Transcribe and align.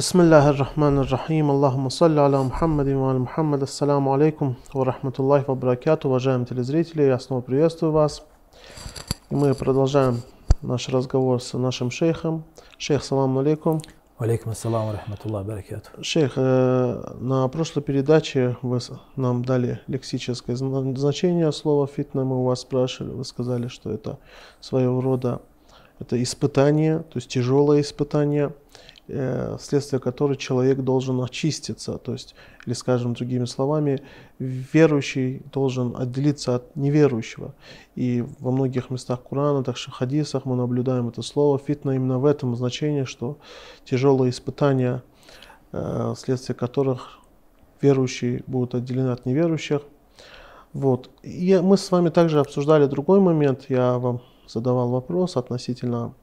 بسم 0.00 0.20
الله 0.20 0.50
الرحمن 0.50 0.98
الرحيم 0.98 1.50
اللهم 1.50 1.88
صل 1.88 2.18
على 2.18 2.42
محمد 2.42 2.88
وعلى 2.88 3.18
محمد 3.18 3.62
Ассаламу 3.62 4.14
алейкум 4.14 4.56
ва 4.72 4.84
рахматуллахи 4.84 5.44
ва 5.48 5.54
баракату 5.54 6.08
Уважаемые 6.08 6.46
телезрители, 6.46 7.02
я 7.02 7.18
снова 7.18 7.40
приветствую 7.40 7.92
вас. 7.92 8.22
И 9.30 9.34
мы 9.34 9.54
продолжаем 9.54 10.22
наш 10.62 10.88
разговор 10.88 11.40
с 11.40 11.52
нашим 11.56 11.90
шейхом. 11.90 12.44
Шейх, 12.78 13.04
салам 13.04 13.38
алейкум. 13.38 13.80
Алейкум 14.18 14.52
ассалам 14.52 14.90
рахматуллах 14.90 15.46
баракату. 15.46 15.90
Шейх, 16.02 16.32
э, 16.36 17.14
на 17.20 17.46
прошлой 17.48 17.82
передаче 17.82 18.56
вы 18.62 18.80
нам 19.14 19.44
дали 19.44 19.80
лексическое 19.86 20.56
значение 20.56 21.52
слова 21.52 21.86
фитна. 21.86 22.24
Мы 22.24 22.40
у 22.40 22.44
вас 22.44 22.60
спрашивали, 22.60 23.12
вы 23.12 23.24
сказали, 23.24 23.68
что 23.68 23.90
это 23.92 24.18
своего 24.60 25.00
рода 25.00 25.40
это 25.98 26.22
испытание, 26.22 27.00
то 27.00 27.16
есть 27.16 27.28
тяжелое 27.28 27.80
испытание. 27.80 28.52
Э, 29.07 29.57
вследствие 29.59 29.99
которой 29.99 30.37
человек 30.37 30.79
должен 30.79 31.19
очиститься, 31.21 31.97
то 31.97 32.13
есть, 32.13 32.35
или 32.65 32.73
скажем 32.73 33.13
другими 33.13 33.45
словами, 33.45 33.99
верующий 34.37 35.41
должен 35.51 35.95
отделиться 35.97 36.55
от 36.55 36.75
неверующего. 36.75 37.53
И 37.95 38.23
во 38.39 38.51
многих 38.51 38.89
местах 38.91 39.23
Корана, 39.27 39.63
также 39.63 39.89
в 39.89 39.95
хадисах 39.95 40.45
мы 40.45 40.55
наблюдаем 40.55 41.09
это 41.09 41.23
слово 41.23 41.57
фитна 41.57 41.91
именно 41.91 42.19
в 42.19 42.25
этом 42.25 42.55
значении, 42.55 43.03
что 43.03 43.37
тяжелые 43.85 44.29
испытания, 44.29 45.03
э, 45.71 46.13
вследствие 46.15 46.55
которых 46.55 47.19
верующие 47.81 48.43
будут 48.45 48.75
отделены 48.75 49.09
от 49.09 49.25
неверующих. 49.25 49.81
Вот. 50.73 51.09
И 51.23 51.59
мы 51.61 51.75
с 51.75 51.89
вами 51.91 52.09
также 52.09 52.39
обсуждали 52.39 52.85
другой 52.85 53.19
момент, 53.19 53.65
я 53.67 53.97
вам 53.97 54.21
задавал 54.47 54.89
вопрос 54.89 55.37
относительно 55.37 56.13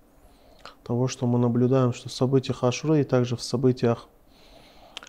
того, 0.88 1.06
что 1.06 1.26
мы 1.26 1.38
наблюдаем, 1.38 1.92
что 1.92 2.08
в 2.08 2.12
событиях 2.12 2.64
Ашуры 2.64 3.02
и 3.02 3.04
также 3.04 3.36
в 3.36 3.42
событиях 3.42 4.08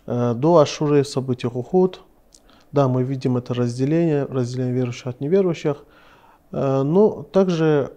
э, 0.06 0.34
до 0.36 0.58
Ашуры, 0.58 1.04
в 1.04 1.08
событиях 1.08 1.56
Ухуд, 1.56 2.02
да, 2.74 2.90
мы 2.90 3.04
видим 3.04 3.38
это 3.38 3.54
разделение, 3.54 4.26
разделение 4.26 4.74
верующих 4.74 5.08
от 5.08 5.22
неверующих, 5.22 5.86
э, 6.52 6.82
но 6.84 7.24
также 7.24 7.94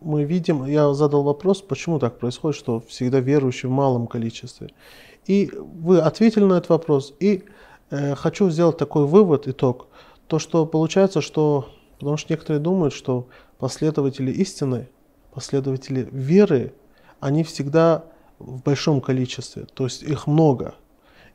мы 0.00 0.24
видим, 0.24 0.64
я 0.64 0.94
задал 0.94 1.22
вопрос, 1.22 1.60
почему 1.60 1.98
так 1.98 2.18
происходит, 2.18 2.58
что 2.58 2.80
всегда 2.88 3.20
верующие 3.20 3.68
в 3.68 3.74
малом 3.74 4.06
количестве. 4.06 4.70
И 5.26 5.52
вы 5.54 6.00
ответили 6.00 6.44
на 6.44 6.54
этот 6.54 6.70
вопрос, 6.70 7.12
и 7.20 7.44
э, 7.90 8.14
хочу 8.14 8.48
сделать 8.48 8.78
такой 8.78 9.04
вывод, 9.04 9.46
итог, 9.46 9.88
то, 10.26 10.38
что 10.38 10.64
получается, 10.64 11.20
что, 11.20 11.68
потому 11.98 12.16
что 12.16 12.32
некоторые 12.32 12.60
думают, 12.60 12.94
что 12.94 13.28
последователи 13.58 14.30
истины, 14.30 14.88
последователи 15.34 16.08
веры, 16.10 16.72
они 17.20 17.44
всегда 17.44 18.04
в 18.38 18.62
большом 18.62 19.00
количестве, 19.00 19.66
то 19.74 19.84
есть 19.84 20.02
их 20.02 20.26
много. 20.26 20.74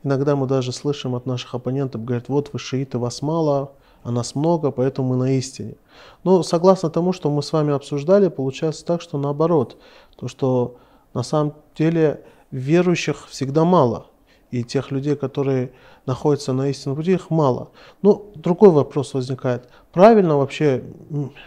Иногда 0.02 0.36
мы 0.36 0.46
даже 0.46 0.72
слышим 0.72 1.14
от 1.14 1.26
наших 1.26 1.54
оппонентов, 1.54 2.04
говорят, 2.04 2.28
вот 2.28 2.50
вы 2.52 2.58
шииты, 2.58 2.98
вас 2.98 3.22
мало, 3.22 3.72
а 4.02 4.10
нас 4.10 4.34
много, 4.34 4.70
поэтому 4.70 5.08
мы 5.08 5.16
на 5.16 5.36
истине. 5.36 5.74
Но 6.22 6.42
согласно 6.42 6.90
тому, 6.90 7.12
что 7.12 7.30
мы 7.30 7.42
с 7.42 7.52
вами 7.52 7.72
обсуждали, 7.72 8.28
получается 8.28 8.84
так, 8.84 9.00
что 9.00 9.18
наоборот, 9.18 9.78
то 10.16 10.28
что 10.28 10.76
на 11.14 11.22
самом 11.22 11.54
деле 11.76 12.22
верующих 12.50 13.26
всегда 13.28 13.64
мало, 13.64 14.06
и 14.50 14.62
тех 14.62 14.90
людей, 14.92 15.16
которые 15.16 15.72
находятся 16.06 16.52
на 16.52 16.68
истинном 16.68 16.96
пути, 16.96 17.12
их 17.12 17.30
мало. 17.30 17.70
Но 18.02 18.26
другой 18.36 18.70
вопрос 18.70 19.12
возникает. 19.14 19.68
Правильно 19.92 20.36
вообще 20.36 20.84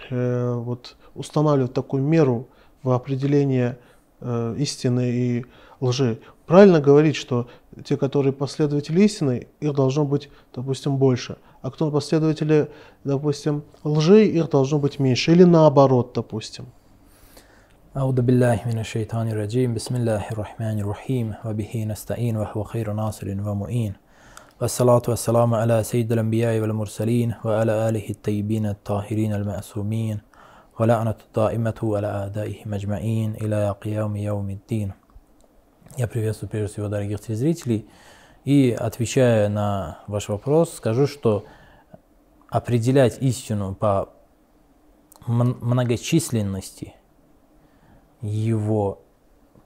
э, 0.09 0.53
вот, 0.53 0.97
устанавливать 1.15 1.73
такую 1.73 2.03
меру 2.03 2.47
в 2.83 2.91
определении 2.91 3.75
э, 4.20 4.54
истины 4.58 5.10
и 5.10 5.46
лжи. 5.80 6.18
Правильно 6.46 6.80
говорить, 6.80 7.16
что 7.16 7.48
те, 7.84 7.96
которые 7.96 8.32
последователи 8.32 9.02
истины, 9.02 9.46
их 9.60 9.74
должно 9.74 10.04
быть, 10.04 10.28
допустим, 10.54 10.96
больше. 10.96 11.36
А 11.62 11.70
кто 11.70 11.90
последователи, 11.90 12.70
допустим, 13.04 13.62
лжи, 13.84 14.26
их 14.26 14.50
должно 14.50 14.78
быть 14.78 14.98
меньше. 14.98 15.32
Или 15.32 15.44
наоборот, 15.44 16.12
допустим. 16.14 16.66
أعوذ 17.96 18.22
بالله 18.22 18.60
من 18.66 18.78
الشيطان 18.78 19.28
الرجيم 19.28 19.74
بسم 19.74 19.96
الله 19.96 20.30
الرحمن 20.30 20.80
الرحيم 20.80 21.34
وبه 21.44 21.84
نستعين 21.84 22.36
وهو 22.36 22.62
خير 22.62 22.92
ناصر 22.92 23.28
ومعين 23.46 23.94
والصلاة 24.60 25.02
والسلام 25.08 25.54
على 25.54 25.82
سيد 25.82 26.12
الأنبياء 26.12 26.60
والمرسلين 26.60 27.34
وعلى 27.44 27.88
آله 27.88 28.10
الطيبين 28.10 28.66
الطاهرين 28.66 29.32
المعصومين 29.34 30.20
ولعنة 30.78 31.16
الدائمة 31.26 31.74
على 31.82 32.06
أعدائهم 32.06 32.74
أجمعين 32.74 33.34
إلى 33.34 33.76
قيام 33.80 34.16
يوم 34.16 34.50
الدين. 34.50 34.92
Я 35.96 36.08
приветствую 36.08 36.50
прежде 36.50 36.72
всего 36.72 36.88
дорогих 36.88 37.20
телезрителей 37.20 37.88
и 38.44 38.76
отвечая 38.78 39.48
на 39.48 40.00
ваш 40.08 40.28
вопрос, 40.28 40.74
скажу, 40.74 41.06
что 41.06 41.44
определять 42.48 43.22
истину 43.22 43.74
по 43.76 44.12
многочисленности 45.26 46.94
его 48.20 49.02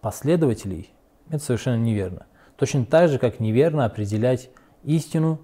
последователей, 0.00 0.92
это 1.30 1.42
совершенно 1.42 1.82
неверно. 1.82 2.26
Точно 2.56 2.84
так 2.84 3.08
же, 3.08 3.18
как 3.18 3.40
неверно 3.40 3.84
определять 3.84 4.50
истину 4.84 5.40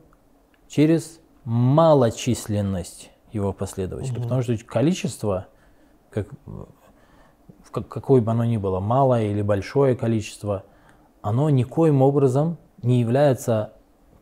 через 0.68 1.20
малочисленность 1.44 3.10
его 3.32 3.52
последователей. 3.52 4.16
Угу. 4.16 4.22
Потому 4.22 4.42
что 4.42 4.56
количество 4.64 5.46
как, 6.09 6.27
какое 7.71 8.21
бы 8.21 8.31
оно 8.31 8.45
ни 8.45 8.57
было, 8.57 8.79
малое 8.79 9.31
или 9.31 9.41
большое 9.41 9.95
количество, 9.95 10.63
оно 11.21 11.49
никоим 11.49 12.01
образом 12.01 12.57
не 12.81 12.99
является 12.99 13.73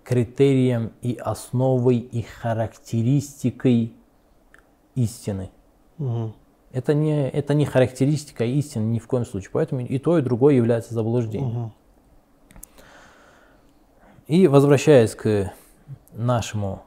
критерием 0.04 0.94
и 1.02 1.16
основой 1.16 1.98
и 1.98 2.22
характеристикой 2.22 3.94
истины. 4.96 5.52
Угу. 6.00 6.34
Это, 6.72 6.94
не, 6.94 7.30
это 7.30 7.54
не 7.54 7.66
характеристика 7.66 8.46
истины 8.46 8.84
ни 8.84 9.00
в 9.00 9.08
коем 9.08 9.26
случае. 9.26 9.52
Поэтому 9.52 9.82
и 9.82 10.00
то, 10.00 10.18
и 10.18 10.22
другое 10.22 10.56
является 10.56 10.94
заблуждением. 10.94 11.58
Угу. 11.58 11.72
И 14.28 14.48
возвращаясь 14.48 15.16
к 15.16 15.54
нашему 16.14 16.84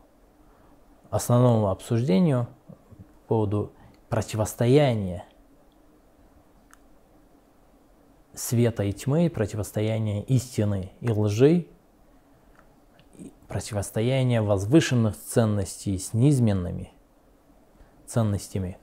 основному 1.10 1.69
обсуждению 1.69 2.49
по 3.27 3.34
поводу 3.34 3.72
противостояние 4.10 5.24
света 8.34 8.83
и 8.83 8.92
тьмы, 8.92 9.30
противостояние 9.30 10.22
истины 10.24 10.92
и 11.01 11.10
лжи, 11.10 11.66
противостояние 13.48 14.42
возвышенных 14.42 15.16
ценностей 15.16 15.98
с 15.98 16.12
низменными 16.12 16.92
ценностями. 18.07 18.78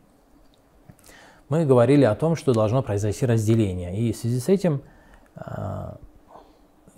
Мы 1.50 1.66
говорили 1.66 2.04
о 2.04 2.16
том, 2.16 2.36
что 2.36 2.54
должно 2.54 2.82
произойти 2.82 3.26
разделение. 3.26 3.98
И 3.98 4.14
в 4.14 4.18
связи 4.18 4.40
с 4.40 4.50
этим 4.50 4.82
э, 5.36 5.96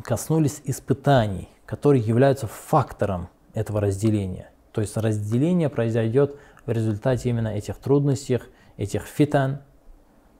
коснулись 0.01 0.61
испытаний, 0.65 1.49
которые 1.65 2.03
являются 2.03 2.47
фактором 2.47 3.29
этого 3.53 3.81
разделения. 3.81 4.51
То 4.71 4.81
есть 4.81 4.97
разделение 4.97 5.69
произойдет 5.69 6.35
в 6.69 6.71
результате 6.71 7.29
именно 7.29 7.47
этих 7.47 7.77
трудностей, 7.77 8.39
этих 8.77 9.05
фитан, 9.05 9.63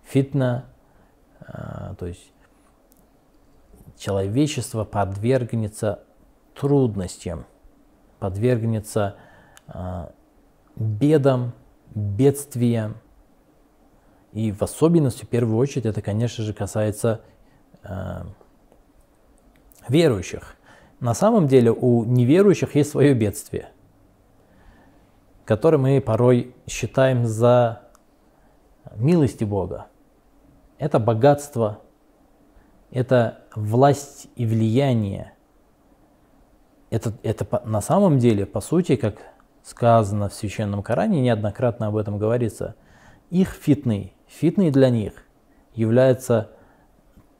фитна, 0.04 0.66
а, 1.42 1.96
то 1.96 2.06
есть 2.06 2.32
человечество 3.98 4.84
подвергнется 4.84 6.04
трудностям, 6.54 7.46
подвергнется 8.20 9.16
а, 9.66 10.12
бедам, 10.76 11.54
бедствиям. 11.96 12.98
И 14.32 14.52
в 14.52 14.62
особенности, 14.62 15.26
в 15.26 15.30
первую 15.30 15.58
очередь, 15.58 15.88
это, 15.88 16.04
конечно 16.04 16.44
же, 16.44 16.54
касается 16.54 17.22
а, 17.82 18.28
верующих. 19.88 20.58
На 21.00 21.16
самом 21.16 21.48
деле 21.48 21.72
у 21.72 22.06
неверующих 22.06 22.76
есть 22.76 22.92
свое 22.92 23.16
бедствие– 23.16 23.70
который 25.50 25.80
мы 25.80 26.00
порой 26.00 26.54
считаем 26.68 27.26
за 27.26 27.82
милости 28.96 29.44
Бога. 29.44 29.88
Это 30.78 31.00
богатство, 31.00 31.80
это 32.92 33.40
власть 33.56 34.28
и 34.36 34.46
влияние. 34.46 35.34
Это, 36.92 37.14
это 37.24 37.48
на 37.66 37.82
самом 37.82 38.20
деле, 38.20 38.46
по 38.46 38.62
сути, 38.62 38.96
как 38.96 39.16
сказано 39.64 40.30
в 40.30 40.36
Священном 40.36 40.84
Коране, 40.84 41.20
неоднократно 41.20 41.88
об 41.88 41.96
этом 41.96 42.20
говорится, 42.20 42.76
их 43.32 43.50
фитный, 43.50 44.14
фитный 44.28 44.70
для 44.70 44.92
них 44.92 45.14
является 45.74 46.52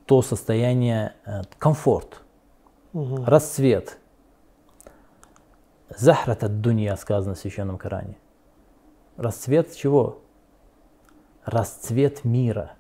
то 0.08 0.24
состояние, 0.24 1.14
э, 1.28 1.44
комфорт, 1.60 2.24
угу. 2.92 3.24
расцвет, 3.24 4.00
Захрат 5.90 6.44
от 6.44 6.62
дунья 6.62 6.96
сказано 6.96 7.36
в 7.36 7.40
Священном 7.40 7.78
Коране. 7.78 8.18
Расцвет 9.18 9.76
чего? 9.76 10.22
Расцвет 11.46 12.24
мира. 12.24 12.74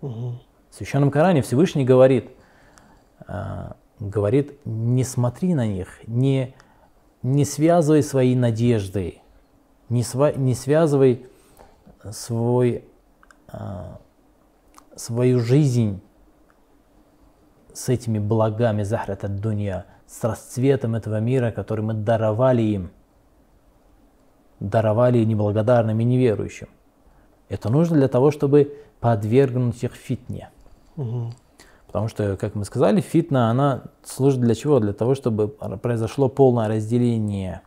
Угу. 0.00 0.38
В 0.70 0.74
Священном 0.74 1.10
Коране 1.10 1.42
Всевышний 1.42 1.84
говорит, 1.84 2.30
э, 3.26 3.72
говорит, 3.98 4.64
не 4.64 5.02
смотри 5.02 5.54
на 5.54 5.66
них, 5.66 6.00
не, 6.06 6.54
не 7.22 7.44
связывай 7.44 8.02
свои 8.02 8.36
надежды, 8.36 9.20
не, 9.88 10.02
сва, 10.02 10.32
не 10.32 10.54
связывай 10.54 11.26
свой, 12.12 12.84
э, 13.52 13.96
свою 14.94 15.40
жизнь 15.40 16.00
с 17.72 17.88
этими 17.88 18.18
благами 18.18 18.82
захрат 18.82 19.24
от 19.24 19.36
дунья, 19.36 19.86
с 20.08 20.24
расцветом 20.24 20.94
этого 20.94 21.20
мира, 21.20 21.50
который 21.50 21.82
мы 21.82 21.94
даровали 21.94 22.62
им, 22.62 22.90
даровали 24.58 25.22
неблагодарным 25.24 26.00
и 26.00 26.04
неверующим. 26.04 26.68
Это 27.48 27.68
нужно 27.68 27.96
для 27.96 28.08
того, 28.08 28.30
чтобы 28.30 28.76
подвергнуть 29.00 29.82
их 29.84 29.92
фитне. 29.92 30.50
Угу. 30.96 31.32
Потому 31.86 32.08
что, 32.08 32.36
как 32.36 32.54
мы 32.54 32.64
сказали, 32.64 33.00
фитна, 33.00 33.50
она 33.50 33.84
служит 34.02 34.40
для 34.40 34.54
чего? 34.54 34.80
Для 34.80 34.92
того, 34.92 35.14
чтобы 35.14 35.48
произошло 35.48 36.28
полное 36.28 36.68
разделение 36.68 37.62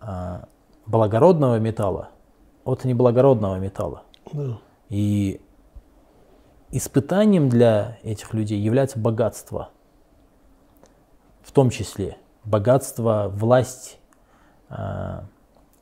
э, 0.00 0.40
благородного 0.86 1.58
металла 1.58 2.10
от 2.64 2.84
неблагородного 2.84 3.58
металла. 3.58 4.02
Да. 4.32 4.58
И 4.88 5.40
испытанием 6.70 7.48
для 7.48 7.98
этих 8.02 8.34
людей 8.34 8.60
является 8.60 8.98
богатство, 8.98 9.70
в 11.50 11.52
том 11.52 11.68
числе 11.70 12.16
богатство, 12.44 13.28
власть, 13.28 13.98
э, 14.68 15.22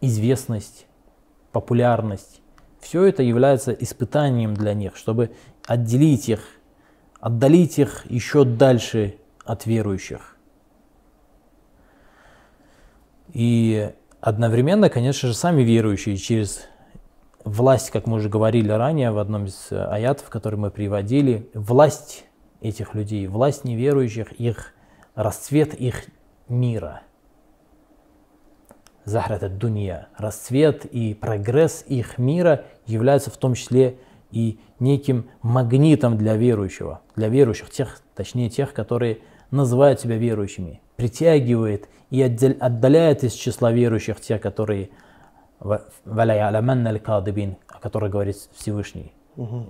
известность, 0.00 0.86
популярность. 1.52 2.40
Все 2.80 3.04
это 3.04 3.22
является 3.22 3.72
испытанием 3.72 4.54
для 4.54 4.72
них, 4.72 4.96
чтобы 4.96 5.30
отделить 5.66 6.30
их, 6.30 6.40
отдалить 7.20 7.78
их 7.78 8.10
еще 8.10 8.44
дальше 8.44 9.16
от 9.44 9.66
верующих. 9.66 10.38
И 13.34 13.92
одновременно, 14.22 14.88
конечно 14.88 15.28
же, 15.28 15.34
сами 15.34 15.60
верующие 15.60 16.16
через 16.16 16.62
власть, 17.44 17.90
как 17.90 18.06
мы 18.06 18.16
уже 18.16 18.30
говорили 18.30 18.70
ранее 18.70 19.10
в 19.10 19.18
одном 19.18 19.44
из 19.44 19.68
аятов, 19.70 20.30
который 20.30 20.58
мы 20.58 20.70
приводили, 20.70 21.50
власть 21.52 22.24
этих 22.62 22.94
людей, 22.94 23.26
власть 23.26 23.64
неверующих, 23.64 24.32
их 24.32 24.72
расцвет 25.18 25.74
их 25.74 26.04
мира. 26.48 27.02
Захрат 29.04 29.58
дунья, 29.58 30.08
расцвет 30.16 30.84
и 30.84 31.12
прогресс 31.12 31.84
их 31.88 32.18
мира 32.18 32.66
являются 32.86 33.30
в 33.30 33.36
том 33.36 33.54
числе 33.54 33.98
и 34.30 34.60
неким 34.78 35.28
магнитом 35.42 36.16
для 36.16 36.36
верующего, 36.36 37.00
для 37.16 37.28
верующих, 37.28 37.68
тех, 37.68 38.00
точнее 38.14 38.48
тех, 38.48 38.72
которые 38.72 39.18
называют 39.50 39.98
себя 39.98 40.16
верующими, 40.16 40.80
притягивает 40.94 41.88
и 42.10 42.22
отдаляет 42.22 43.24
из 43.24 43.32
числа 43.32 43.72
верующих 43.72 44.20
тех, 44.20 44.40
которые 44.40 44.90
о 47.66 47.80
которой 47.80 48.08
говорит 48.08 48.36
Всевышний, 48.54 49.12
Угу. 49.38 49.66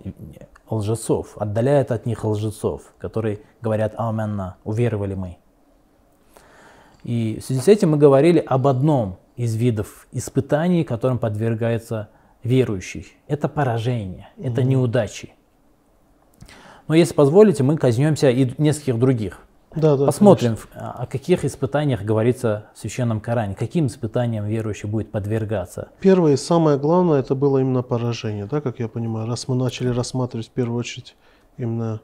лжецов, 0.71 1.37
отдаляет 1.37 1.93
от 1.93 2.07
них 2.07 2.25
лжецов, 2.25 2.95
которые 2.99 3.41
говорят 3.61 3.93
«Аменна», 3.99 4.57
уверовали 4.65 5.15
мы. 5.15 5.37
И 7.05 7.39
в 7.39 7.45
связи 7.45 7.61
с 7.61 7.69
этим 7.69 7.91
мы 7.91 7.99
говорили 7.99 8.39
об 8.39 8.67
одном 8.67 9.19
из 9.37 9.55
видов 9.57 10.09
испытаний, 10.11 10.85
которым 10.85 11.19
подвергается 11.19 12.09
верующий. 12.43 13.09
Это 13.27 13.47
поражение, 13.49 14.31
это 14.39 14.63
неудачи. 14.63 15.35
Но 16.87 16.95
если 16.95 17.13
позволите, 17.13 17.63
мы 17.63 17.77
коснемся 17.77 18.31
и 18.31 18.51
нескольких 18.57 18.99
других. 18.99 19.43
Да, 19.77 19.97
да, 19.97 20.07
Посмотрим, 20.07 20.57
о 20.75 21.07
каких 21.07 21.45
испытаниях 21.45 22.03
говорится 22.03 22.67
в 22.75 22.79
Священном 22.79 23.21
Коране, 23.21 23.55
каким 23.55 23.87
испытаниям 23.87 24.47
верующий 24.47 24.89
будет 24.89 25.11
подвергаться. 25.13 25.89
Первое 26.01 26.33
и 26.33 26.37
самое 26.37 26.79
главное, 26.79 27.21
это 27.21 27.35
было 27.35 27.59
именно 27.59 27.83
поражение, 27.83 28.47
да, 28.47 28.61
как 28.61 28.79
я 28.79 28.89
понимаю, 28.89 29.29
раз 29.29 29.47
мы 29.47 29.55
начали 29.57 29.89
рассматривать 29.89 30.49
в 30.49 30.51
первую 30.53 30.79
очередь 30.79 31.17
именно... 31.59 32.01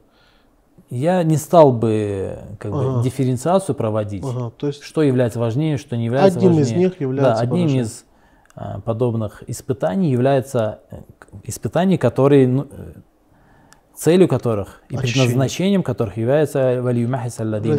Я 0.89 1.23
не 1.23 1.37
стал 1.37 1.71
бы 1.71 2.37
как 2.59 2.71
Ага. 2.71 2.97
бы 2.97 3.03
дифференциацию 3.03 3.75
проводить, 3.75 4.23
Ага, 4.23 4.51
то 4.55 4.67
есть 4.67 4.83
что 4.83 5.01
является 5.01 5.39
важнее, 5.39 5.77
что 5.77 5.97
не 5.97 6.05
является 6.05 6.37
Одним 6.37 6.55
важнее. 6.57 6.65
из 6.65 6.77
них 6.77 7.01
является 7.01 7.33
да, 7.35 7.39
одним 7.39 7.63
поражение. 7.63 7.83
из 7.83 8.05
а, 8.55 8.79
подобных 8.81 9.43
испытаний 9.47 10.11
является 10.11 10.81
э, 10.91 10.97
испытания, 11.43 11.97
которые 11.97 12.47
ну, 12.47 12.67
целью 13.95 14.27
которых 14.27 14.81
и 14.89 14.95
Очищение. 14.97 15.27
предназначением 15.27 15.83
которых 15.83 16.17
является 16.17 16.81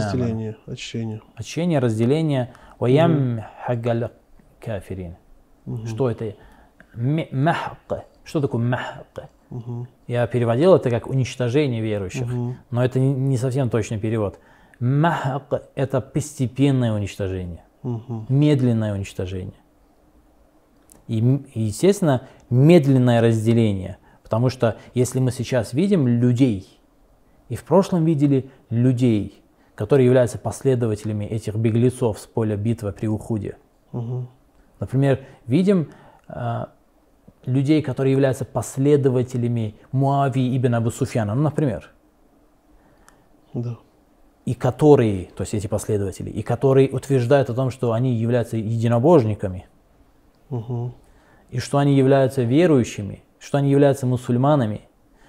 аману. 0.03 0.13
разделение, 0.15 0.57
очищение. 0.67 1.21
очищение, 1.35 1.79
разделение, 1.79 2.53
ваям 2.79 3.43
хагал 3.65 4.11
кафирин. 4.61 5.17
Что 5.87 6.11
это? 6.11 6.35
Махк. 6.95 8.05
Что 8.25 8.41
такое 8.41 8.61
махк? 8.63 9.29
Мгм. 9.51 9.87
Я 10.09 10.27
переводил 10.27 10.75
это 10.75 10.91
как 10.91 11.07
уничтожение 11.07 11.81
верующих, 11.81 12.27
Мгм. 12.27 12.57
но 12.71 12.85
это 12.85 12.99
не, 12.99 13.37
совсем 13.37 13.71
точный 13.71 13.99
перевод. 13.99 14.41
Махк– 14.81 15.63
это 15.77 16.01
постепенное 16.01 16.93
уничтожение, 16.93 17.63
Мгм. 17.83 18.27
медленное 18.29 18.93
уничтожение. 18.93 19.55
И, 21.07 21.43
естественно, 21.55 22.23
медленное 22.51 23.21
разделение. 23.21 23.99
Потому 24.27 24.51
что 24.51 24.77
если 24.93 25.21
мы 25.21 25.31
сейчас 25.31 25.73
видим 25.73 26.09
людей, 26.09 26.81
и 27.49 27.55
в 27.55 27.63
прошлом 27.63 28.05
видели 28.05 28.51
людей, 28.71 29.41
которые 29.77 30.05
являются 30.07 30.37
последователями 30.37 31.25
этих 31.27 31.55
беглецов 31.55 32.19
с 32.19 32.27
поля 32.27 32.57
битвы 32.57 32.91
при 32.91 33.07
Ухуде. 33.07 33.57
Мгм. 33.93 34.29
Например, 34.81 35.21
видим 35.47 35.91
а, 36.27 36.71
людей, 37.45 37.83
которые 37.83 38.11
являются 38.11 38.45
последователями 38.45 39.77
Муави 39.93 40.57
ибн 40.57 40.75
Абу 40.75 40.91
Суфьяна, 40.91 41.37
ну, 41.37 41.43
например, 41.43 41.93
Да. 43.55 43.79
и 44.45 44.55
которые, 44.55 45.27
то 45.37 45.43
есть 45.43 45.55
эти 45.55 45.69
последователи, 45.69 46.31
и 46.31 46.43
которые 46.43 46.89
утверждают 46.91 47.49
о 47.49 47.55
том, 47.55 47.71
что 47.71 47.93
они 47.93 48.13
являются 48.17 48.57
единобожниками, 48.57 49.67
Мгм. 50.51 50.95
и 51.53 51.61
что 51.61 51.79
они 51.79 51.95
являются 51.95 52.43
верующими, 52.43 53.23
что 53.39 53.59
они 53.59 53.71
являются 53.71 54.07
мусульманами, 54.07 54.83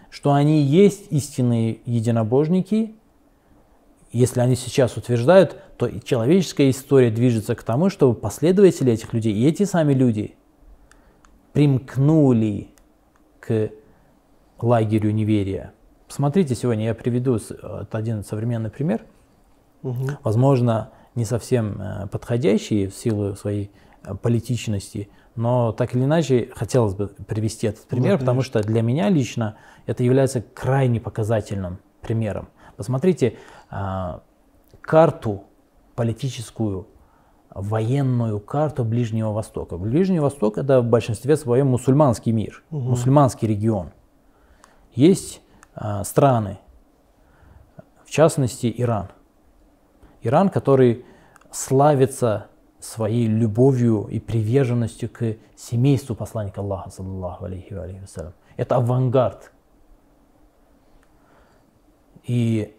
что 0.10 0.34
они 0.34 0.62
есть 0.62 1.12
истинные 1.12 1.80
единобожники, 1.86 2.96
если 4.12 4.40
они 4.40 4.56
сейчас 4.56 4.98
утверждают, 4.98 5.58
то 5.78 5.86
и 5.86 6.00
человеческая 6.02 6.70
история 6.70 7.12
движется 7.12 7.56
к 7.56 7.64
тому, 7.64 7.90
чтобы 7.90 8.16
последователи 8.16 8.94
этих 8.94 9.14
людей 9.14 9.34
и 9.34 9.46
эти 9.48 9.64
сами 9.64 9.94
люди 9.94 10.36
примкнули 11.54 12.70
к 13.40 13.70
лагерю 14.62 15.12
неверия. 15.12 15.74
Посмотрите, 16.08 16.56
сегодня 16.56 16.86
я 16.86 16.96
приведу 16.96 17.34
вот 17.34 17.94
один 17.94 18.24
современный 18.24 18.70
пример, 18.70 19.04
Мгм. 19.84 20.18
возможно, 20.24 20.92
не 21.16 21.26
совсем 21.26 21.82
э, 21.82 22.08
подходящий 22.08 22.88
в 22.88 22.96
силу 22.96 23.36
своей 23.36 23.72
э, 24.04 24.16
политичности, 24.16 25.10
но 25.38 25.72
так 25.72 25.96
или 25.96 26.04
иначе 26.04 26.50
хотелось 26.56 26.96
бы 26.96 27.08
привести 27.08 27.68
этот 27.68 27.86
пример, 27.88 28.14
Да, 28.14 28.18
потому 28.20 28.42
что 28.42 28.62
для 28.64 28.82
меня 28.82 29.08
лично 29.10 29.56
это 29.86 30.04
является 30.04 30.42
крайне 30.42 31.00
показательным 31.00 31.78
примером. 32.02 32.50
Посмотрите 32.76 33.38
а, 33.70 34.22
карту 34.82 35.44
политическую, 35.96 36.88
военную 37.54 38.40
карту 38.40 38.84
Ближнего 38.84 39.32
Востока. 39.32 39.78
Ближний 39.78 40.20
Восток 40.20 40.58
это 40.58 40.82
в 40.82 40.86
большинстве 40.86 41.38
своем 41.38 41.68
мусульманский 41.68 42.32
мир, 42.32 42.64
Мгм. 42.70 42.90
мусульманский 42.90 43.48
регион. 43.48 43.92
Есть 44.94 45.42
а, 45.76 46.04
страны, 46.04 46.60
в 48.06 48.10
частности 48.10 48.74
Иран. 48.76 49.08
Иран, 50.22 50.50
который 50.50 51.06
славится 51.52 52.48
своей 52.88 53.28
любовью 53.28 54.08
и 54.08 54.20
приверженностью 54.20 55.10
к 55.10 55.36
семейству 55.56 56.16
посланника 56.16 56.62
Аллаха, 56.62 56.90
саллаллаху 56.90 57.46
алейхи 57.46 57.74
ва 57.74 57.84
алейхи 57.84 58.00
вассалям. 58.00 58.34
Это 58.56 58.78
авангард. 58.78 59.52
И 62.24 62.76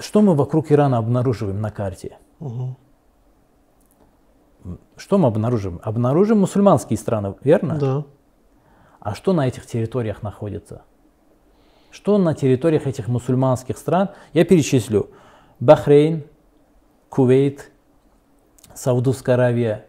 что 0.00 0.20
мы 0.20 0.34
вокруг 0.34 0.70
Ирана 0.70 0.98
обнаруживаем 0.98 1.60
на 1.60 1.70
карте? 1.70 2.18
Мгм. 2.40 2.76
Что 4.96 5.18
мы 5.18 5.28
обнаружим? 5.28 5.80
Обнаружим 5.82 6.40
мусульманские 6.40 6.98
страны, 6.98 7.34
верно? 7.42 7.78
Да. 7.78 8.04
А 9.00 9.14
что 9.14 9.32
на 9.32 9.48
этих 9.48 9.66
территориях 9.66 10.22
находится? 10.22 10.82
Что 11.90 12.18
на 12.18 12.34
территориях 12.34 12.86
этих 12.86 13.08
мусульманских 13.08 13.76
стран? 13.78 14.10
Я 14.32 14.44
перечислю. 14.44 15.10
Бахрейн, 15.58 16.24
Кувейт, 17.08 17.71
Саудовская 18.74 19.34
Аравия. 19.36 19.86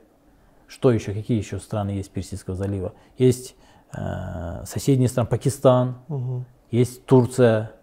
Что 0.67 0.91
еще? 0.91 1.13
Какие 1.13 1.37
еще 1.37 1.59
страны 1.59 1.91
есть 1.91 2.11
Персидского 2.11 2.55
залива? 2.55 2.93
Есть 3.17 3.55
э, 3.95 4.63
соседние 4.65 5.07
страны, 5.09 5.29
Пакистан, 5.29 5.97
Мгм. 6.07 6.45
есть 6.71 7.05
Турция, 7.05 7.73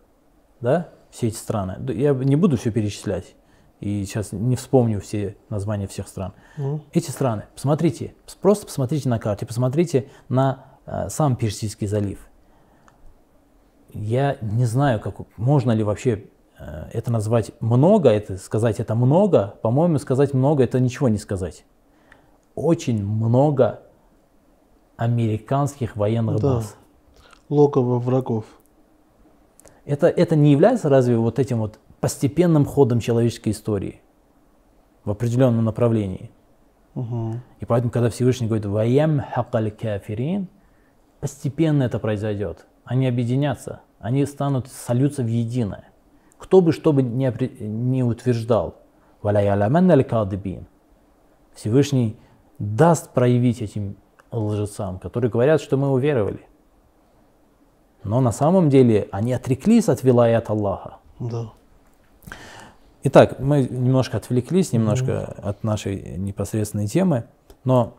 да? 0.61 0.89
все 1.11 1.29
эти 1.29 1.37
страны. 1.37 1.77
Я 1.93 2.13
не 2.15 2.37
буду 2.37 2.57
все 2.57 2.71
перечислять. 2.71 3.35
И 3.81 4.05
сейчас 4.05 4.33
не 4.33 4.57
вспомню 4.57 5.01
все 5.01 5.37
названия 5.49 5.87
всех 5.87 6.07
стран. 6.09 6.33
Мгм. 6.57 6.83
Эти 6.93 7.11
страны, 7.11 7.45
посмотрите, 7.55 8.15
просто 8.41 8.67
посмотрите 8.67 9.09
на 9.09 9.19
карте, 9.19 9.47
посмотрите 9.47 10.09
на 10.29 10.67
э, 10.87 11.09
сам 11.09 11.37
Персидский 11.37 11.87
залив. 11.87 12.19
Я 13.93 14.37
не 14.41 14.67
знаю, 14.67 15.01
как, 15.01 15.17
можно 15.37 15.73
ли 15.73 15.83
вообще 15.83 16.25
это 16.93 17.11
назвать 17.11 17.53
много, 17.61 18.11
это 18.11 18.37
сказать 18.37 18.81
это 18.81 18.95
много. 18.95 19.55
По-моему, 19.63 19.99
сказать 19.99 20.35
много 20.35 20.65
это 20.65 20.81
ничего 20.81 21.09
не 21.09 21.19
сказать. 21.19 21.65
Очень 22.55 23.05
много 23.05 23.81
американских 24.97 25.97
военных 25.97 26.41
Да. 26.41 26.57
баз. 26.57 26.77
Логово 27.49 27.99
врагов. 27.99 28.45
Это, 29.87 30.09
это 30.09 30.37
не 30.37 30.53
является 30.53 30.89
разве 30.89 31.17
вот 31.17 31.39
этим 31.39 31.59
вот 31.59 31.79
постепенным 32.01 32.65
ходом 32.65 33.01
человеческой 33.01 33.51
истории 33.51 34.01
в 35.05 35.11
определенном 35.11 35.65
направлении? 35.65 36.31
Мгм. 36.95 37.41
И 37.61 37.65
поэтому, 37.65 37.91
когда 37.91 38.11
Всевышний 38.11 38.47
говорит 38.47 38.67
«Ваям 38.67 39.23
хакаль 39.33 39.71
кафирин», 39.71 40.49
постепенно 41.21 41.85
это 41.85 41.99
произойдет. 41.99 42.67
Они 42.85 43.07
объединятся, 43.07 43.81
они 43.99 44.27
станут, 44.27 44.69
сольются 44.69 45.23
в 45.23 45.27
единое. 45.27 45.85
Кто 46.41 46.63
бы 46.63 46.73
что 46.73 46.93
бы 46.93 47.03
не, 47.03 47.33
не 47.61 48.03
утверждал, 48.03 48.77
Всевышний 51.55 52.17
даст 52.59 53.11
проявить 53.11 53.61
этим 53.61 53.97
лжецам, 54.33 54.99
которые 54.99 55.31
говорят, 55.31 55.61
что 55.61 55.77
мы 55.77 55.91
уверовали. 55.91 56.41
Но 58.03 58.21
на 58.23 58.33
самом 58.33 58.71
деле 58.71 59.09
они 59.13 59.35
отреклись 59.35 59.91
от 59.91 60.03
вилаят 60.03 60.49
Аллаха. 60.49 60.97
Да. 61.19 61.53
Итак, 63.03 63.39
мы 63.39 63.63
немножко 63.63 64.17
отвлеклись, 64.17 64.73
немножко 64.73 65.25
от 65.43 65.63
нашей 65.63 66.17
непосредственной 66.17 66.87
темы, 66.87 67.25
но 67.65 67.99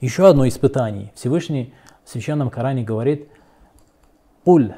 еще 0.00 0.28
одно 0.28 0.46
испытание. 0.46 1.10
Всевышний 1.16 1.74
в 2.04 2.10
Священном 2.10 2.50
Коране 2.50 2.84
говорит, 2.84 3.28
«Куль», 4.44 4.74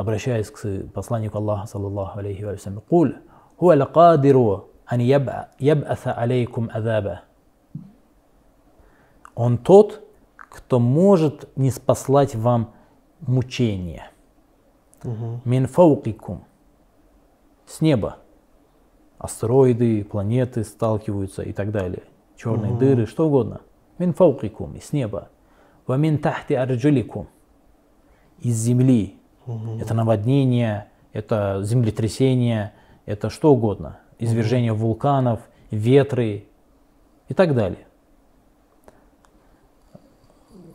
обращаясь 0.00 0.50
к 0.50 0.88
посланнику 0.94 1.38
Аллаха, 1.38 1.66
саллаллаху 1.66 2.18
алейхи 2.18 2.42
ва 2.42 2.56
салям, 2.56 2.80
«Куль, 2.80 3.18
хуа 3.56 3.74
лакадиру 3.76 4.70
ан 4.86 5.00
яб- 5.00 5.48
яб'аса 5.58 6.12
алейкум 6.12 6.70
азаба». 6.72 7.20
Он 9.34 9.58
тот, 9.58 10.02
кто 10.36 10.78
может 10.78 11.56
не 11.56 11.70
спаслать 11.70 12.34
вам 12.34 12.72
мучения. 13.20 14.10
Мгм. 15.02 15.42
Мин 15.44 15.66
фаукикум. 15.66 16.44
С 17.66 17.80
неба. 17.80 18.16
Астероиды, 19.18 20.04
планеты 20.04 20.64
сталкиваются 20.64 21.42
и 21.42 21.52
так 21.52 21.70
далее. 21.70 22.02
Черные 22.36 22.72
дыры, 22.72 23.06
что 23.06 23.26
угодно. 23.28 23.60
Мин 23.98 24.14
фаукикум. 24.14 24.76
С 24.80 24.92
неба. 24.92 25.28
Ва 25.86 25.94
мин 25.94 26.18
тахти 26.18 26.54
арджуликум. 26.54 27.28
Из 28.40 28.56
земли. 28.56 29.19
Это 29.80 29.94
наводнение, 29.94 30.88
это 31.12 31.60
землетрясение, 31.62 32.72
это 33.06 33.30
что 33.30 33.52
угодно. 33.52 33.98
Извержение 34.18 34.72
вулканов, 34.72 35.40
ветры 35.70 36.44
и 37.28 37.34
так 37.34 37.54
далее. 37.54 37.86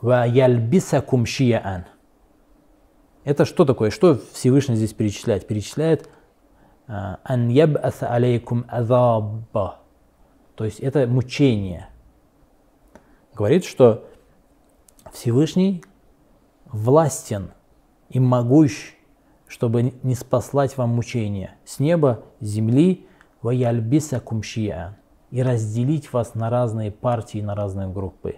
Ва 0.02 0.26
яльбисакум 0.26 1.26
шияан. 1.26 1.86
Это 3.24 3.46
что 3.46 3.66
такое? 3.66 3.90
Что 3.90 4.20
Всевышний 4.34 4.76
здесь 4.76 4.94
перечисляет? 4.94 5.48
Перечисляет 5.48 6.10
а, 6.88 7.20
ан 7.24 7.50
яб'аса 7.50 8.08
алейкум 8.08 8.66
азаба. 8.68 9.80
То 10.56 10.64
есть 10.64 10.80
это 10.80 11.08
мучение. 11.08 11.90
Говорит, 13.34 13.66
что 13.66 14.08
Всевышний 15.12 15.84
властен 16.66 17.52
и 18.10 18.20
могущ, 18.20 18.96
чтобы 19.48 19.94
не 20.04 20.16
спаслать 20.16 20.78
вам 20.78 20.90
мучения 20.90 21.56
с 21.66 21.80
неба, 21.80 22.24
с 22.40 22.46
земли, 22.46 23.08
ваяльбиса 23.42 24.20
кумшия, 24.20 24.98
и 25.32 25.42
разделить 25.44 26.14
вас 26.14 26.36
на 26.36 26.50
разные 26.50 26.92
партии, 26.92 27.40
на 27.40 27.56
разные 27.56 27.88
группы. 27.88 28.38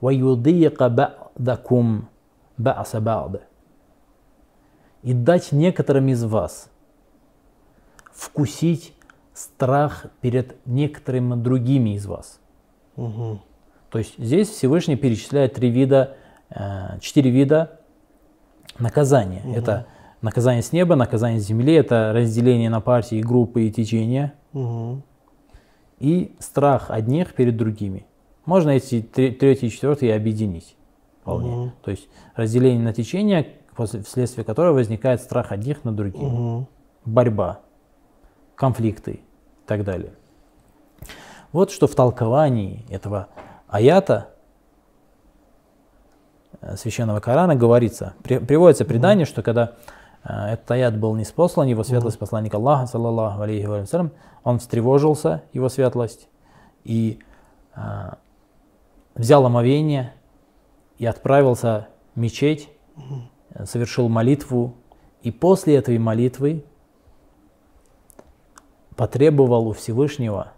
Ваюдияка 0.00 0.88
ба'дакум 0.88 2.08
ба'са 2.56 3.00
ба'да. 3.00 3.42
И 5.02 5.12
дать 5.12 5.52
некоторым 5.52 6.08
из 6.08 6.22
вас 6.24 6.70
вкусить 8.12 8.94
страх 9.32 10.06
перед 10.20 10.64
некоторыми 10.66 11.34
другими 11.34 11.96
из 11.96 12.06
вас. 12.06 12.40
Угу. 12.96 13.40
То 13.90 13.98
есть 13.98 14.18
здесь 14.18 14.48
Всевышний 14.48 14.96
перечисляет 14.96 15.54
три 15.54 15.70
вида 15.70 16.16
четыре 17.00 17.30
вида 17.30 17.80
наказания. 18.78 19.42
Это 19.54 19.86
наказание 20.22 20.62
с 20.62 20.72
неба, 20.72 20.96
наказание 20.96 21.40
с 21.40 21.44
земли, 21.44 21.74
это 21.74 22.12
разделение 22.14 22.70
на 22.70 22.80
партии, 22.80 23.20
группы 23.22 23.62
и 23.66 23.70
течения, 23.72 24.34
Мгм. 24.52 25.02
и 25.98 26.34
страх 26.38 26.90
одних 26.90 27.34
перед 27.34 27.56
другими. 27.56 28.06
Можно 28.44 28.70
эти 28.70 29.00
третий 29.02 29.66
и 29.66 29.70
четвертый 29.70 30.14
объединить 30.14 30.76
вполне. 31.22 31.50
Мгм. 31.50 31.72
То 31.82 31.90
есть 31.90 32.08
разделение 32.34 32.82
на 32.82 32.92
течение, 32.92 33.46
после, 33.76 34.02
вследствие 34.02 34.44
которого 34.44 34.74
возникает 34.74 35.20
страх 35.22 35.52
одних 35.52 35.84
над 35.84 35.94
другими. 35.96 36.24
Мгм. 36.28 36.66
борьба, 37.06 37.60
конфликты 38.56 39.12
и 39.12 39.20
так 39.66 39.84
далее. 39.84 40.12
Вот 41.52 41.70
что 41.70 41.86
в 41.86 41.94
толковании 41.94 42.84
этого 42.90 43.28
аята 43.68 44.28
э, 44.28 44.39
священного 46.76 47.20
Корана 47.20 47.56
говорится. 47.56 48.14
При- 48.22 48.38
приводится 48.38 48.84
предание, 48.84 49.26
что 49.26 49.42
когда 49.42 49.74
э, 50.24 50.52
этот 50.52 50.70
аят 50.70 50.98
был 50.98 51.14
неспослан, 51.14 51.66
его 51.66 51.82
светлость 51.84 52.18
посланник 52.18 52.54
Аллаха, 52.54 52.86
саллаллаху 52.86 53.40
алейхи 53.42 53.66
ва 53.66 53.84
салям, 53.86 54.12
он 54.44 54.58
встревожился, 54.58 55.42
его 55.52 55.68
светлость, 55.68 56.28
и 56.84 57.18
э, 57.74 57.80
взял 59.14 59.44
омовение 59.44 60.14
и 60.98 61.06
отправился 61.06 61.88
в 62.14 62.20
мечеть, 62.20 62.68
э, 63.54 63.64
совершил 63.64 64.08
молитву, 64.08 64.74
и 65.22 65.30
после 65.30 65.76
этой 65.76 65.98
молитвы 65.98 66.64
потребовал 68.96 69.68
у 69.68 69.72
Всевышнего, 69.72 70.52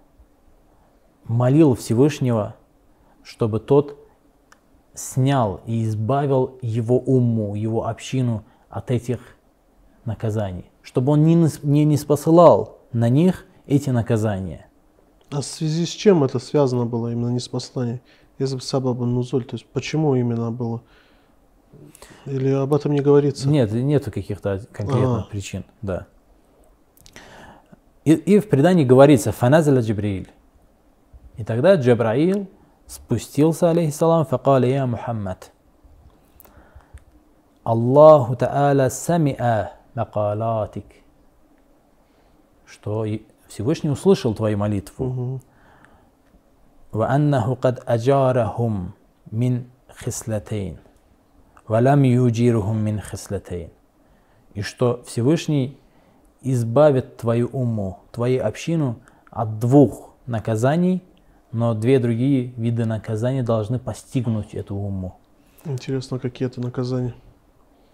молил 1.25 1.75
Всевышнего, 1.75 2.56
чтобы 3.23 3.61
тот 3.61 4.01
снял 4.94 5.61
и 5.66 5.84
избавил 5.84 6.58
его 6.62 6.99
умму, 6.99 7.54
его 7.54 7.87
общину 7.87 8.44
от 8.68 8.90
этих 8.90 9.20
наказаний, 10.04 10.70
чтобы 10.82 11.12
он 11.12 11.25
не, 11.25 11.34
не, 11.62 11.84
не 11.84 11.96
спосылал 11.96 12.78
на 12.92 13.08
них 13.08 13.46
эти 13.66 13.90
наказания. 13.90 14.66
А 15.30 15.40
в 15.40 15.44
связи 15.44 15.87
с 15.87 15.88
чем 15.88 16.25
это 16.25 16.38
связано 16.38 16.84
было 16.84 17.12
именно 17.12 17.28
не 17.28 17.40
с 17.40 17.49
посланием? 17.49 18.00
Если 18.38 18.56
бы 18.56 18.61
сабаба 18.61 19.06
нузуль, 19.06 19.44
то 19.44 19.54
есть 19.54 19.66
почему 19.66 20.14
именно 20.14 20.50
было? 20.50 20.82
Или 22.26 22.50
об 22.50 22.75
этом 22.75 22.92
не 22.92 23.00
говорится? 23.00 23.49
Нет, 23.49 23.72
нету 23.72 24.11
каких-то 24.11 24.62
конкретных 24.72 25.20
Ага. 25.20 25.28
причин, 25.30 25.64
да. 25.80 26.06
И, 28.04 28.12
и 28.12 28.40
в 28.40 28.49
предании 28.49 28.84
говорится 28.84 29.32
«Фаназаля 29.32 29.80
Джибраиль». 29.80 30.28
И 31.37 31.44
тогда 31.44 31.76
Джабраил 31.76 32.49
спустился, 32.91 33.69
алейхиссалам, 33.69 34.25
факаля 34.25 34.67
я 34.67 34.86
Мухаммад. 34.86 35.51
Аллаху 37.63 38.34
Та'аля 38.34 38.88
сами'a 38.88 39.69
макалатик. 39.93 40.86
Что 42.65 43.05
и 43.05 43.24
Всевышний 43.48 43.89
услышал 43.89 44.34
твою 44.34 44.57
молитву. 44.57 45.05
Мгм. 45.05 45.41
وأنه 46.93 47.55
قد 47.62 47.79
أجارهم 47.88 48.91
من 49.31 49.63
خصلتين 49.89 50.77
ولم 51.69 52.05
يجيرهم 52.05 52.75
من 52.75 53.01
خصلتين 53.01 53.69
и 54.57 54.62
что 54.62 55.03
Всевышний 55.05 55.77
избавит 56.41 57.17
твою 57.17 57.48
умму, 57.50 58.00
твою 58.12 58.43
общину 58.43 58.96
от 59.29 59.60
двух 59.60 60.15
наказаний, 60.25 61.03
но 61.51 61.74
две 61.74 62.00
другие 62.00 62.53
виды 62.57 62.86
наказаний 62.86 63.41
должны 63.41 63.79
постигнуть 63.79 64.53
эту 64.53 64.75
умму. 64.75 65.15
Интересно, 65.65 66.19
какие 66.19 66.48
это 66.48 66.62
наказания? 66.62 67.13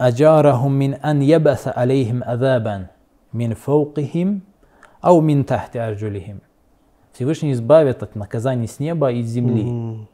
أجارهم 0.02 0.72
من 0.72 0.94
أن 0.94 1.22
يبث 1.22 1.68
عليهم 1.68 2.24
عذابا 2.24 2.88
من 3.34 3.54
فوقهم 3.54 4.42
أو 5.06 5.22
من 5.22 5.46
تحت 5.46 5.78
أرجلهم 5.78 6.40
Всевышний 7.14 7.52
избавит 7.52 8.02
от 8.02 8.16
наказаний 8.16 8.68
с 8.68 8.80
неба 8.80 9.12
и 9.12 9.22
с 9.24 9.28
земли. 9.28 9.64
Мгм. 9.64 10.06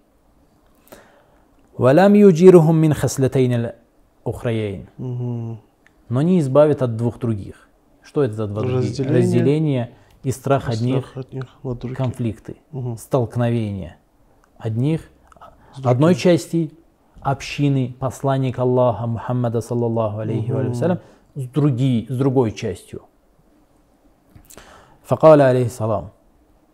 ولم 1.80 2.16
يجيرهم 2.16 2.76
من 2.76 2.94
خصلتين 2.94 3.54
الأخريين 4.26 4.86
Мгм. 5.00 5.58
но 6.10 6.22
не 6.22 6.40
избавит 6.40 6.82
от 6.82 6.96
двух 6.98 7.20
других. 7.20 7.68
Что 8.04 8.24
это 8.24 8.34
за 8.34 8.48
два 8.48 8.64
других? 8.64 9.00
Разделение. 9.00 9.92
Разделение 10.24 10.24
и 10.24 10.32
страх 10.32 10.64
Страх 10.64 10.76
одних, 10.76 11.18
от 11.18 11.34
них 11.34 11.44
над 11.64 11.80
другими. 11.80 11.96
конфликты, 11.96 12.56
Мгм. 12.72 12.98
столкновения 12.98 13.98
одних, 14.58 15.02
С 15.74 15.76
другими. 15.80 15.92
одной 15.92 16.16
части 16.16 16.72
общины 17.22 17.96
посланника 18.00 18.62
Аллаха 18.64 19.08
Мухаммада 19.08 19.62
саллаллаху 19.62 20.20
алейхи 20.20 20.52
ва 20.52 20.62
Мгм. 20.64 20.74
салям 20.74 21.00
с, 21.36 21.44
други, 21.48 22.06
с 22.10 22.18
другой 22.18 22.52
частью. 22.52 23.02
فقال 25.08 25.42
عليه 25.42 25.66
السلام 25.66 26.10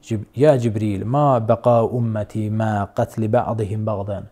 «Джиб- 0.03 0.27
«Я 0.35 0.57
Джибриль, 0.57 1.03
ма 1.05 1.39
бака 1.39 1.83
уммати 1.83 2.49
ма 2.49 2.87
катли 2.95 3.27
ба'дихим 3.27 3.85
багдан». 3.85 4.29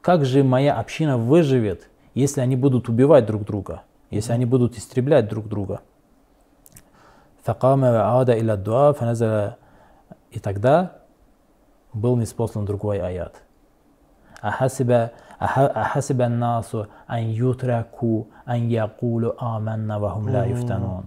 Как 0.00 0.24
же 0.24 0.42
моя 0.44 0.74
община 0.78 1.16
выживет, 1.18 1.88
если 2.14 2.40
они 2.40 2.56
будут 2.56 2.88
убивать 2.88 3.26
друг 3.26 3.44
друга, 3.44 3.82
если 4.10 4.32
они 4.32 4.46
будут 4.46 4.76
истреблять 4.78 5.28
друг 5.28 5.48
друга? 5.48 5.80
فقام 7.46 7.82
وعاد 7.84 8.30
إلى 8.30 8.52
الدعاء 8.52 8.92
فنزل 8.92 9.52
И 10.32 10.38
тогда 10.38 10.92
был 11.92 12.16
неспослан 12.16 12.64
другой 12.64 12.98
аят. 13.00 13.42
أحسب 14.44 14.90
أح- 15.40 15.76
أحسب 15.76 16.20
الناس 16.20 16.74
أن 17.10 17.22
يتركوا 17.30 18.22
أن 18.48 18.70
يقولوا 18.70 19.56
آمنا 19.56 19.96
وهم 19.96 20.28
لا 20.28 20.44
يفتنون 20.44 21.04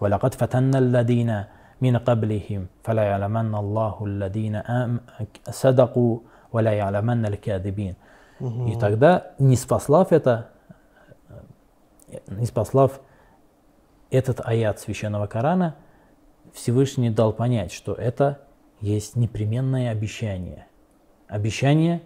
ولقد 0.00 0.34
فتنا 0.34 0.78
الذين 0.78 1.44
من 1.80 1.96
قبلهم 1.96 2.66
فلا 2.84 3.02
يعلمن 3.02 3.54
الله 3.54 3.94
الذين 4.06 4.54
آم- 4.62 5.00
صدقوا 5.50 6.18
ولا 6.52 6.72
يعلمن 6.72 7.26
الكاذبين 7.26 7.94
И 8.68 8.74
тогда, 8.76 9.32
не 9.38 9.56
спаслав 9.56 10.12
это, 10.12 10.48
э, 12.12 12.20
не 12.38 12.46
спаслав 12.46 13.00
этот 14.11 14.41
аят 14.43 14.79
священного 14.79 15.25
Корана, 15.25 15.75
Всевышний 16.53 17.09
дал 17.09 17.33
понять, 17.33 17.71
что 17.71 17.93
это 17.93 18.41
есть 18.81 19.15
непременное 19.15 19.89
обещание. 19.91 20.67
Обещание 21.27 22.01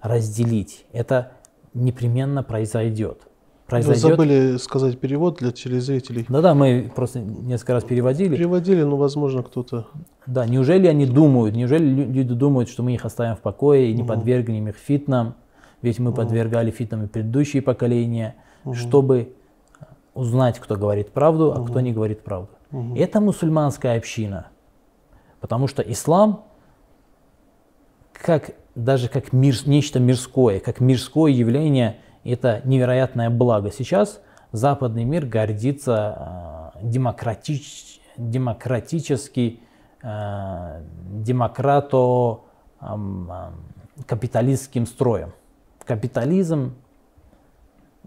разделить. 0.00 0.84
Это 0.92 1.32
непременно 1.72 2.42
произойдет. 2.42 3.22
Вы 3.66 3.70
Произойдет. 3.70 4.02
забыли 4.02 4.56
сказать 4.58 4.98
перевод 5.00 5.38
для 5.38 5.50
телезрителей. 5.50 6.26
Да-да, 6.28 6.54
мы 6.54 6.92
просто 6.94 7.20
несколько 7.20 7.72
раз 7.74 7.84
переводили. 7.84 8.36
Переводили, 8.36 8.82
но, 8.82 8.96
возможно, 8.96 9.42
кто-то... 9.42 9.86
Да, 10.26 10.44
неужели 10.44 10.86
они 10.86 11.06
думают, 11.06 11.54
неужели 11.56 11.84
лю- 11.84 12.12
люди 12.12 12.34
думают, 12.34 12.68
что 12.68 12.82
мы 12.82 12.92
их 12.92 13.06
оставим 13.06 13.36
в 13.36 13.40
покое 13.40 13.90
и 13.90 13.94
не 13.94 14.04
подвергнем 14.04 14.68
их 14.68 14.76
фитнам, 14.76 15.36
ведь 15.80 15.98
мы 15.98 16.12
подвергали 16.12 16.70
фитнам 16.70 17.04
и 17.04 17.08
предыдущие 17.08 17.62
поколения, 17.62 18.34
чтобы 18.74 19.34
узнать, 20.14 20.58
кто 20.58 20.76
говорит 20.76 21.12
правду, 21.12 21.52
а 21.52 21.64
кто 21.64 21.80
не 21.80 21.92
говорит 21.92 22.22
правду. 22.22 22.50
Это 22.96 23.20
мусульманская 23.20 23.96
община, 23.96 24.48
потому 25.40 25.68
что 25.68 25.82
ислам, 25.82 26.44
как, 28.12 28.52
даже 28.74 29.08
как 29.08 29.32
мир, 29.32 29.54
нечто 29.66 30.00
мирское, 30.00 30.60
как 30.60 30.80
мирское 30.80 31.30
явление, 31.30 31.98
это 32.24 32.62
невероятное 32.64 33.30
благо. 33.30 33.70
Сейчас 33.70 34.20
западный 34.50 35.04
мир 35.04 35.26
гордится 35.26 36.72
э, 36.74 36.82
демократич, 36.82 38.00
демократически, 38.16 39.60
э, 40.02 40.82
демократо 41.10 42.40
ам, 42.80 43.30
ам, 43.30 43.54
капиталистским 44.06 44.86
строем. 44.86 45.32
Капитализм, 45.84 46.74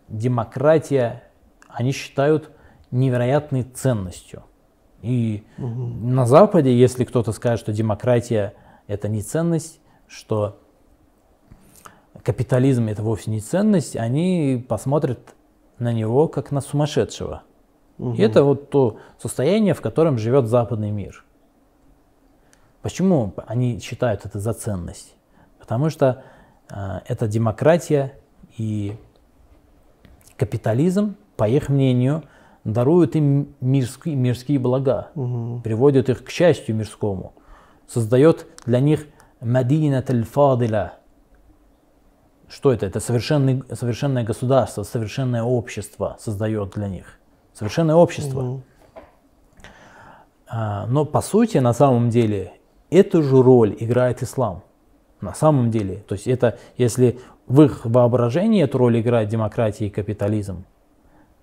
демократия, 0.07 1.23
они 1.77 1.91
считают 1.91 2.49
невероятной 2.89 3.61
ценностью. 3.61 4.43
И 5.03 5.43
на 5.57 6.25
Западе, 6.25 6.75
если 6.75 7.03
кто-то 7.03 7.31
скажет, 7.31 7.59
что 7.59 7.71
демократия 7.71 8.55
это 8.87 9.07
не 9.07 9.21
ценность, 9.21 9.79
что 10.07 10.59
капитализм 12.23 12.87
это 12.87 13.03
вовсе 13.03 13.29
не 13.29 13.41
ценность, 13.41 13.95
они 13.95 14.65
посмотрят 14.67 15.19
на 15.77 15.93
него 15.93 16.27
как 16.27 16.49
на 16.51 16.61
сумасшедшего. 16.61 17.43
И 17.99 18.21
это 18.21 18.43
вот 18.43 18.71
то 18.71 18.97
состояние, 19.19 19.75
в 19.75 19.81
котором 19.81 20.17
живет 20.17 20.47
западный 20.47 20.89
мир. 20.89 21.23
Почему 22.81 23.33
они 23.45 23.79
считают 23.79 24.25
это 24.25 24.39
за 24.39 24.53
ценность? 24.53 25.15
Потому 25.59 25.89
что 25.89 26.23
э, 26.69 27.01
это 27.07 27.27
демократия 27.27 28.13
и 28.57 28.97
капитализм, 30.37 31.15
по 31.37 31.47
их 31.47 31.69
мнению, 31.69 32.23
даруют 32.63 33.15
им 33.15 33.55
мирские, 33.61 34.15
мирские 34.15 34.59
блага, 34.59 35.09
приводят 35.63 36.09
их 36.09 36.25
к 36.25 36.29
счастью 36.29 36.75
мирскому, 36.75 37.33
создает 37.87 38.45
для 38.65 38.79
них 38.79 39.07
Мадинат 39.39 40.09
аль-Фадиля. 40.09 40.95
Что 42.49 42.71
это? 42.71 42.85
Это 42.85 42.99
совершенный, 42.99 43.63
совершенное 43.71 44.23
государство, 44.23 44.83
совершенное 44.83 45.43
общество 45.43 46.17
создает 46.19 46.71
для 46.71 46.87
них. 46.87 47.19
Совершенное 47.53 47.95
общество. 47.95 48.61
А, 50.47 50.87
но 50.87 51.05
по 51.05 51.21
сути, 51.21 51.57
на 51.57 51.73
самом 51.73 52.09
деле, 52.09 52.53
эту 52.89 53.21
же 53.21 53.41
роль 53.41 53.75
играет 53.79 54.23
ислам. 54.23 54.63
На 55.19 55.33
самом 55.33 55.71
деле. 55.71 55.97
То 56.07 56.13
есть 56.13 56.27
это, 56.27 56.57
если 56.77 57.19
в 57.47 57.61
их 57.61 57.85
воображении 57.85 58.63
эту 58.63 58.77
роль 58.77 58.99
играет 59.01 59.29
демократия 59.29 59.87
и 59.87 59.89
капитализм, 59.89 60.63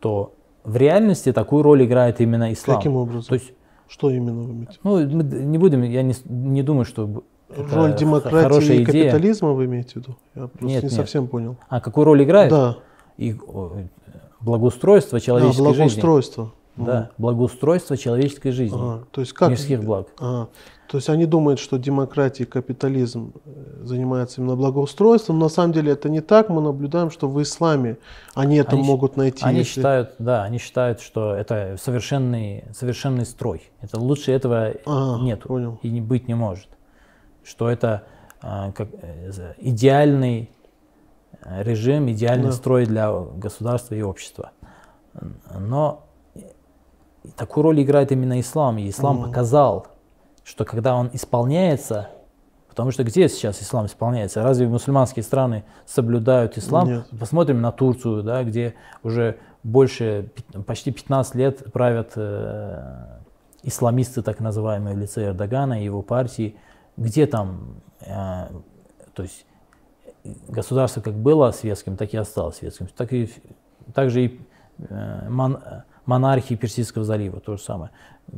то 0.05 0.35
в 0.65 0.77
реальности 0.77 1.33
такую 1.33 1.63
роль 1.63 1.83
играет 1.87 2.21
именно 2.21 2.53
ислам. 2.53 2.77
Каким 2.77 2.97
образом? 2.97 3.23
То 3.25 3.35
есть, 3.37 3.53
Что 3.89 4.11
именно 4.11 4.43
вы 4.43 4.53
имеете? 4.53 4.79
ну, 4.83 4.99
мы 4.99 5.23
не 5.25 5.57
будем, 5.57 5.83
я 5.83 6.03
не, 6.03 6.15
не 6.27 6.63
думаю, 6.63 6.85
что 6.85 7.23
это 7.49 7.75
Роль 7.75 7.95
демократии 7.97 8.43
хорошая 8.43 8.77
и 8.77 8.85
идея. 8.85 9.11
капитализма 9.11 9.53
вы 9.53 9.65
имеете 9.65 9.93
в 9.93 9.97
виду? 9.97 10.17
Я 10.35 10.49
просто 10.49 10.67
Нет, 10.67 10.83
не 10.83 10.89
нет. 10.91 10.93
совсем 10.93 11.27
понял. 11.27 11.57
А 11.71 11.81
какую 11.81 12.05
роль 12.05 12.23
играет? 12.23 12.51
Да, 12.51 12.77
И 13.17 13.35
благоустройство 14.41 15.17
а, 15.17 15.21
человеческой 15.23 15.63
жизни. 15.63 15.73
благоустройство. 15.79 16.53
Да, 16.77 17.11
благоустройство 17.17 17.97
человеческой 17.97 18.51
жизни, 18.51 18.77
Ага, 18.79 19.05
То 19.11 19.23
есть 19.23 19.33
как? 19.33 19.49
мирских 19.49 19.83
благ. 19.83 20.09
Ага. 20.19 20.49
То 20.89 20.99
есть 20.99 21.09
они 21.09 21.25
думают, 21.27 21.59
что 21.61 21.79
демократия 21.79 22.45
и 22.45 22.47
капитализм 22.47 23.33
э, 23.47 23.85
занимаются 23.85 24.41
именно 24.41 24.55
благоустройством. 24.55 25.39
но 25.39 25.47
На 25.47 25.49
самом 25.49 25.73
деле 25.73 25.93
это 25.93 26.09
не 26.09 26.21
так. 26.21 26.51
Мы 26.51 26.61
наблюдаем, 26.61 27.11
что 27.11 27.29
в 27.29 27.41
исламе 27.43 27.97
они 28.35 28.57
это 28.57 28.73
Они 28.77 28.83
могут 28.83 29.17
найти. 29.17 29.45
Они 29.45 29.59
если- 29.61 29.71
считают, 29.73 30.15
да, 30.19 30.45
они 30.45 30.59
считают, 30.59 31.01
что 31.01 31.35
это 31.35 31.77
совершенный, 31.83 32.65
совершенный 32.73 33.25
строй. 33.25 33.63
Это 33.81 33.99
лучше 33.99 34.31
этого 34.33 34.75
Ага, 34.87 35.23
нет 35.25 35.43
понял. 35.45 35.79
и 35.83 35.91
не 35.91 36.01
быть 36.01 36.29
не 36.29 36.35
может. 36.35 36.69
Что 37.43 37.69
это 37.71 38.05
а, 38.43 38.73
как, 38.73 38.89
э, 39.01 39.55
идеальный 39.59 40.51
э, 41.43 41.63
режим, 41.63 42.11
идеальный 42.11 42.47
Да. 42.49 42.53
строй 42.53 42.85
для 42.85 43.11
государства 43.11 43.95
и 43.95 44.03
общества. 44.03 44.51
Но 45.59 46.05
такую 47.37 47.65
роль 47.65 47.83
играет 47.83 48.13
именно 48.13 48.39
ислам. 48.39 48.77
И 48.79 48.89
ислам 48.91 49.23
показал, 49.25 49.87
что 50.45 50.65
когда 50.65 50.95
он 50.95 51.11
исполняется, 51.13 52.11
потому 52.69 52.91
что 52.91 53.03
где 53.03 53.29
сейчас 53.29 53.63
ислам 53.63 53.87
исполняется? 53.87 54.43
Разве 54.43 54.69
мусульманские 54.69 55.23
страны 55.23 55.65
соблюдают 55.87 56.59
ислам? 56.59 56.87
Нет. 56.87 57.07
Посмотрим 57.19 57.61
на 57.61 57.73
Турцию, 57.73 58.23
да, 58.23 58.45
где 58.45 58.75
уже 59.03 59.39
больше, 59.63 60.31
почти 60.67 60.93
15 60.93 61.35
лет 61.35 61.73
правят 61.73 62.13
э, 62.17 63.19
исламисты, 63.63 64.23
так 64.23 64.41
называемые, 64.41 64.95
в 64.95 64.99
лице 64.99 65.29
Эрдогана 65.29 65.81
и 65.81 65.85
его 65.85 66.03
партии. 66.03 66.57
Где 66.99 67.27
там, 67.27 67.81
э, 68.01 68.49
то 69.15 69.23
есть 69.23 69.47
государство 70.49 71.01
как 71.01 71.15
было 71.15 71.51
светским, 71.51 71.97
так 71.97 72.13
и 72.13 72.19
осталось 72.19 72.57
светским. 72.57 72.89
Так 72.95 73.13
и, 73.15 73.33
также 73.95 74.27
и 74.27 74.41
э, 74.79 75.29
мон- 75.31 75.61
э, 75.65 75.83
монархии 76.07 76.55
Персидского 76.55 77.05
залива, 77.05 77.41
то 77.41 77.57
же 77.57 77.63
самое, 77.63 77.91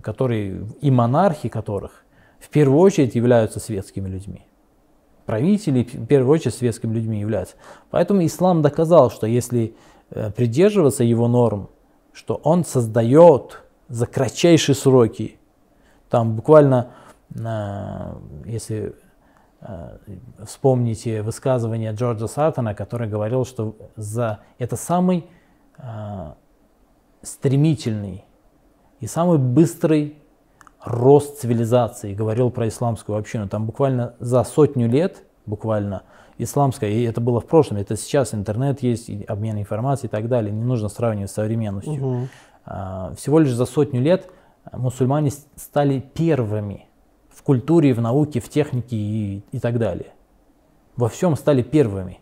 которые, 0.02 0.66
и 0.80 0.90
монархи 0.90 1.48
которых 1.48 2.04
в 2.38 2.48
первую 2.48 2.80
очередь 2.80 3.14
являются 3.14 3.60
светскими 3.60 4.08
людьми. 4.08 4.46
Правители 5.24 5.82
в 5.82 6.06
первую 6.06 6.32
очередь 6.32 6.54
светскими 6.54 6.94
людьми 6.94 7.20
являются. 7.20 7.56
Поэтому 7.90 8.24
ислам 8.24 8.62
доказал, 8.62 9.10
что 9.10 9.26
если 9.26 9.74
э, 10.10 10.30
придерживаться 10.30 11.02
его 11.02 11.26
норм, 11.26 11.68
что 12.12 12.36
он 12.44 12.64
создает 12.64 13.64
за 13.88 14.06
кратчайшие 14.06 14.76
сроки, 14.76 15.38
там 16.08 16.36
буквально, 16.36 16.92
э, 17.34 18.14
если 18.44 18.94
э, 19.60 19.98
вспомните 20.44 21.22
высказывание 21.22 21.92
Джорджа 21.92 22.28
Сартона, 22.28 22.74
который 22.74 23.08
говорил, 23.08 23.44
что 23.44 23.74
за 23.96 24.40
это 24.58 24.76
самый 24.76 25.26
стремительный 27.26 28.24
и 29.00 29.06
самый 29.06 29.38
быстрый 29.38 30.18
рост 30.82 31.40
цивилизации, 31.40 32.14
говорил 32.14 32.50
про 32.50 32.68
исламскую 32.68 33.18
общину. 33.18 33.48
Там 33.48 33.66
буквально 33.66 34.14
за 34.20 34.44
сотню 34.44 34.88
лет 34.88 35.24
буквально 35.44 36.04
исламская, 36.38 36.90
и 36.90 37.02
это 37.02 37.20
было 37.20 37.40
в 37.40 37.46
прошлом, 37.46 37.78
это 37.78 37.96
сейчас 37.96 38.34
интернет 38.34 38.82
есть, 38.82 39.10
обмен 39.26 39.58
информацией 39.58 40.08
и 40.08 40.10
так 40.10 40.28
далее, 40.28 40.52
не 40.52 40.64
нужно 40.64 40.88
сравнивать 40.88 41.30
с 41.30 41.34
современностью. 41.34 41.94
Угу. 41.94 42.28
Всего 43.16 43.38
лишь 43.38 43.52
за 43.52 43.64
сотню 43.66 44.00
лет 44.00 44.28
мусульмане 44.72 45.30
стали 45.56 46.00
первыми 46.00 46.86
в 47.30 47.42
культуре, 47.42 47.94
в 47.94 48.00
науке, 48.00 48.40
в 48.40 48.48
технике 48.48 48.96
и, 48.96 49.44
и 49.52 49.60
так 49.60 49.78
далее. 49.78 50.12
Во 50.96 51.08
всем 51.08 51.36
стали 51.36 51.62
первыми. 51.62 52.20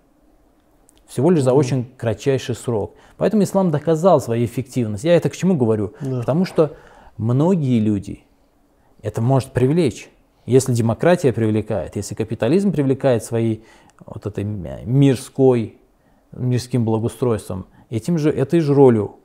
Всего 1.07 1.31
лишь 1.31 1.43
за 1.43 1.53
очень 1.53 1.91
кратчайший 1.97 2.55
срок. 2.55 2.95
Поэтому 3.17 3.43
ислам 3.43 3.71
доказал 3.71 4.21
свою 4.21 4.45
эффективность. 4.45 5.05
Я 5.05 5.17
это 5.17 5.29
к 5.31 5.37
чему 5.37 5.57
говорю? 5.57 5.95
Да. 6.01 6.21
Потому 6.21 6.45
что 6.45 6.77
многие 7.17 7.79
люди 7.79 8.25
это 9.03 9.21
может 9.21 9.51
привлечь. 9.53 10.09
Если 10.47 10.73
демократия 10.73 11.33
привлекает, 11.33 11.97
если 11.97 12.15
капитализм 12.15 12.73
привлекает 12.73 13.25
своей 13.25 13.65
вот 14.05 14.27
этой 14.27 14.45
мирской, 14.45 15.79
мирским 16.33 16.85
благоустройством, 16.85 17.67
этим 17.91 18.19
же, 18.19 18.31
этой 18.31 18.61
же 18.61 18.75
ролью 18.75 19.17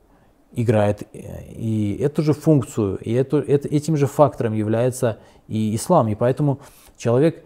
играет 0.52 1.02
и 1.12 1.98
эту 2.00 2.22
же 2.22 2.32
функцию, 2.32 2.98
и 2.98 3.12
эту, 3.12 3.38
это, 3.38 3.68
этим 3.68 3.96
же 3.96 4.06
фактором 4.06 4.54
является 4.54 5.18
и 5.48 5.74
ислам. 5.74 6.08
И 6.08 6.14
поэтому 6.14 6.60
человек, 6.96 7.44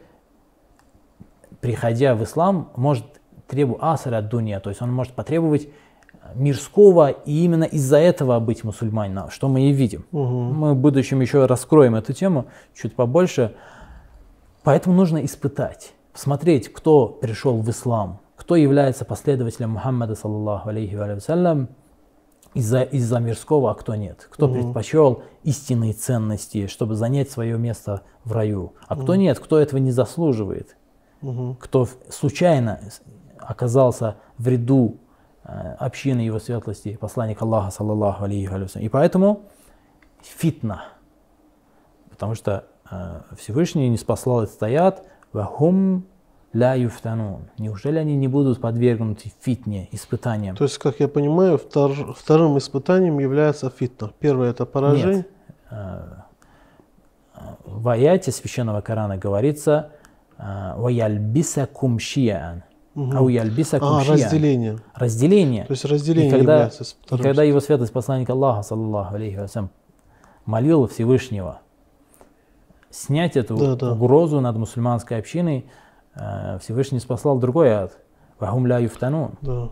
приходя 1.61 2.14
в 2.14 2.23
ислам, 2.23 2.70
может 2.77 3.05
требовать 3.55 3.83
асара 3.83 4.19
от 4.19 4.29
дуния, 4.29 4.61
то 4.61 4.71
есть 4.71 4.83
он 4.83 4.93
может 4.93 5.14
потребовать 5.14 5.69
мирского 6.35 7.11
и 7.11 7.45
именно 7.45 7.64
из-за 7.64 7.99
этого 7.99 8.40
быть 8.40 8.64
мусульманином, 8.64 9.31
что 9.31 9.49
мы 9.49 9.69
и 9.69 9.73
видим. 9.73 10.07
Угу. 10.12 10.23
Мы 10.23 10.73
в 10.75 10.77
будущем 10.77 11.21
еще 11.21 11.47
раскроем 11.47 11.95
эту 11.95 12.12
тему 12.12 12.47
чуть 12.75 12.95
побольше. 12.95 13.55
Поэтому 14.62 14.97
нужно 14.97 15.25
испытать, 15.25 15.93
посмотреть, 16.12 16.73
кто 16.73 17.09
пришел 17.09 17.61
в 17.61 17.69
ислам, 17.71 18.21
кто 18.37 18.57
является 18.57 19.05
последователем 19.05 19.73
Мухаммада, 19.73 20.14
саллаллаху 20.14 20.71
алейхи 20.71 20.95
вассалям, 20.95 21.69
из-за 22.55 22.83
из 22.83 23.11
мирского, 23.11 23.71
а 23.71 23.75
кто 23.75 23.95
нет. 23.95 24.29
Кто 24.31 24.47
угу. 24.47 24.55
предпочел 24.55 25.23
истинные 25.43 25.93
ценности, 25.93 26.69
чтобы 26.69 26.95
занять 26.95 27.31
свое 27.31 27.59
место 27.59 28.03
в 28.25 28.33
раю, 28.33 28.75
а 28.87 28.95
кто 28.95 29.12
угу. 29.12 29.21
нет, 29.21 29.38
кто 29.38 29.59
этого 29.59 29.79
не 29.81 29.90
заслуживает, 29.90 30.77
угу. 31.21 31.57
кто 31.61 31.87
случайно 32.09 32.81
оказался 33.46 34.16
в 34.38 34.48
ряду 34.48 34.98
Э, 35.44 35.74
общины 35.78 36.20
его 36.20 36.38
светлости, 36.38 36.96
посланник 36.98 37.42
Аллаха, 37.42 37.70
саллаллаху 37.70 38.24
алейхи 38.24 38.48
ва 38.48 38.80
И 38.80 38.88
поэтому 38.88 39.42
фитна, 40.22 40.85
потому 42.09 42.35
что 42.35 42.64
э, 42.90 43.20
Всевышний 43.37 43.90
не 43.90 43.98
спаслал 43.98 44.44
этот 44.44 44.62
аят, 44.62 45.04
вахум 45.35 46.07
ля 46.54 46.74
юфтанун. 46.74 47.50
Неужели 47.59 47.98
они 47.98 48.16
не 48.16 48.26
будут 48.26 48.59
подвергнуты 48.59 49.33
фитне, 49.42 49.88
испытаниям? 49.92 50.57
То 50.57 50.64
есть, 50.64 50.78
как 50.78 50.98
я 51.00 51.09
понимаю, 51.09 51.59
втор, 51.59 52.14
вторым 52.14 52.57
испытанием 52.57 53.18
является 53.18 53.68
фитна. 53.68 54.12
Первое 54.18 54.50
это 54.50 54.64
поражение. 54.64 55.16
Нет. 55.16 55.28
Э, 55.70 56.04
в 57.64 57.87
аяте 57.88 58.33
священного 58.33 58.80
Корана 58.80 59.18
говорится 59.18 59.90
«Ваяльбисакум 60.38 61.98
шияан» 61.98 62.62
Угу. 62.94 63.11
А, 63.80 64.04
разделение. 64.04 64.78
Разделение. 64.94 65.64
То 65.64 65.72
есть 65.72 65.85
разделение 65.85 66.28
и 66.28 66.30
когда, 66.30 66.68
и 66.68 67.16
когда 67.16 67.42
его 67.42 67.61
святость 67.61 67.92
посланник 67.92 68.30
Аллаха, 68.30 68.62
саллаллаху 68.62 69.16
алейхи 69.16 69.37
вассалям, 69.37 69.70
молил 70.46 70.87
Всевышнего 70.87 71.61
снять 72.90 73.37
эту 73.37 73.57
да, 73.57 73.74
да. 73.74 73.92
угрозу 73.92 74.40
над 74.40 74.57
мусульманской 74.57 75.18
общиной, 75.18 75.66
э, 76.14 76.59
Всевышний 76.61 77.00
спасал 77.00 77.38
другой 77.38 77.70
ад. 77.70 77.98
Вахум 78.38 78.66
ля 78.66 78.78
юфтанун. 78.78 79.33
Да. 79.42 79.70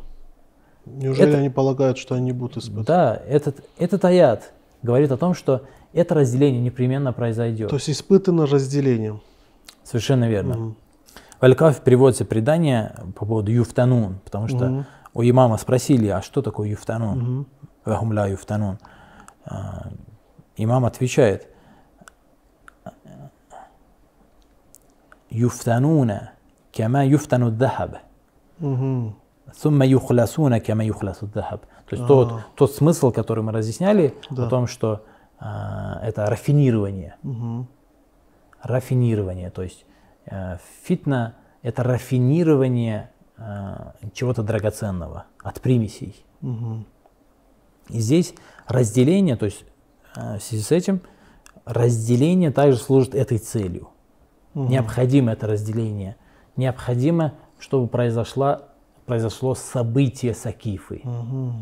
Неужели 0.85 1.29
это, 1.29 1.39
они 1.39 1.49
полагают, 1.49 1.99
что 1.99 2.17
они 2.17 2.33
будут 2.33 2.57
испытаны? 2.57 2.85
Да, 2.85 3.23
этот, 3.29 3.65
этот 3.79 4.05
аят 4.05 4.53
говорит 4.83 5.13
о 5.13 5.17
том, 5.17 5.35
что 5.35 5.63
это 5.93 6.15
разделение 6.15 6.61
непременно 6.61 7.13
произойдет. 7.13 7.71
То 7.71 7.77
есть 7.77 7.89
испытано 7.89 8.47
разделением. 8.47 9.21
Совершенно 9.85 10.29
верно. 10.29 10.59
Угу. 10.59 10.75
В 11.43 11.45
Аль-Кафе 11.45 11.83
приводится 11.83 12.25
предание 12.25 12.95
по 13.17 13.27
поводу 13.27 13.51
юфтанун, 13.51 14.21
потому 14.25 14.47
что 14.47 14.71
угу. 14.71 14.85
у 15.13 15.23
имама 15.25 15.57
спросили, 15.57 16.07
а 16.07 16.23
что 16.23 16.41
такое 16.41 16.69
юфтанун? 16.69 17.47
Угу. 17.85 18.13
юфтанун. 18.29 18.79
А, 19.45 19.89
имам 20.57 20.85
отвечает, 20.85 21.49
юфтануна 25.31 26.31
кама 26.73 27.05
юфтану 27.05 27.51
дахаб. 27.51 27.97
Сумма 28.61 29.85
юхласуна 29.85 30.61
кама 30.61 30.85
юхласу 30.85 31.27
дахаб. 31.27 31.67
То 31.89 31.97
есть 31.97 32.07
тот, 32.07 32.35
тот 32.55 32.73
смысл, 32.73 33.11
который 33.11 33.43
мы 33.43 33.51
разъясняли, 33.51 34.15
да. 34.31 34.47
о 34.47 34.49
том, 34.49 34.69
что 34.69 35.05
а, 35.41 35.99
это 36.05 36.25
рафинирование. 36.27 37.17
Угу. 37.25 37.67
Рафинирование, 38.63 39.51
то 39.51 39.65
есть 39.65 39.85
фитна– 40.85 41.37
это 41.63 41.83
рафинирование 41.83 43.11
э, 43.39 43.93
чего-то 44.15 44.43
драгоценного 44.43 45.27
от 45.43 45.61
примесей. 45.61 46.25
Угу. 46.43 46.85
И 47.91 48.01
здесь 48.01 48.35
разделение, 48.67 49.37
то 49.37 49.47
есть 49.47 49.65
э, 50.17 50.39
в 50.39 50.43
связи 50.43 50.63
с 50.63 50.73
этим 50.73 51.01
разделение 51.65 52.51
также 52.51 52.79
служит 52.79 53.15
этой 53.15 53.39
целью. 53.39 53.91
Угу. 54.55 54.69
Необходимо 54.69 55.33
это 55.33 55.47
разделение. 55.47 56.17
Необходимо, 56.57 57.35
чтобы 57.59 57.87
произошло, 57.87 58.63
произошло 59.07 59.55
событие 59.55 60.35
Сакифы. 60.35 61.01
Угу. 61.05 61.53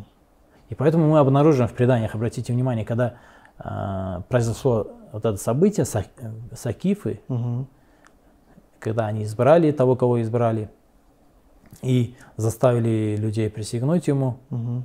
И 0.71 0.75
поэтому 0.75 1.11
мы 1.11 1.19
обнаружим 1.19 1.69
в 1.69 1.75
преданиях, 1.75 2.15
обратите 2.15 2.53
внимание, 2.53 2.87
когда 2.87 3.17
э, 3.59 4.23
произошло 4.29 4.93
вот 5.13 5.27
это 5.27 5.37
событие 5.37 5.85
Сакифы, 5.85 7.21
угу 7.29 7.67
когда 8.81 9.07
они 9.07 9.25
избрали 9.25 9.71
того, 9.71 9.95
кого 9.95 10.21
избрали, 10.23 10.71
и 11.83 12.17
заставили 12.37 13.17
людей 13.17 13.49
присягнуть 13.49 14.09
ему. 14.09 14.39
Угу. 14.51 14.85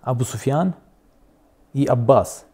Абу 0.00 0.24
Суфьян 0.24 0.74
и 1.74 1.84
Аббас, 1.84 2.46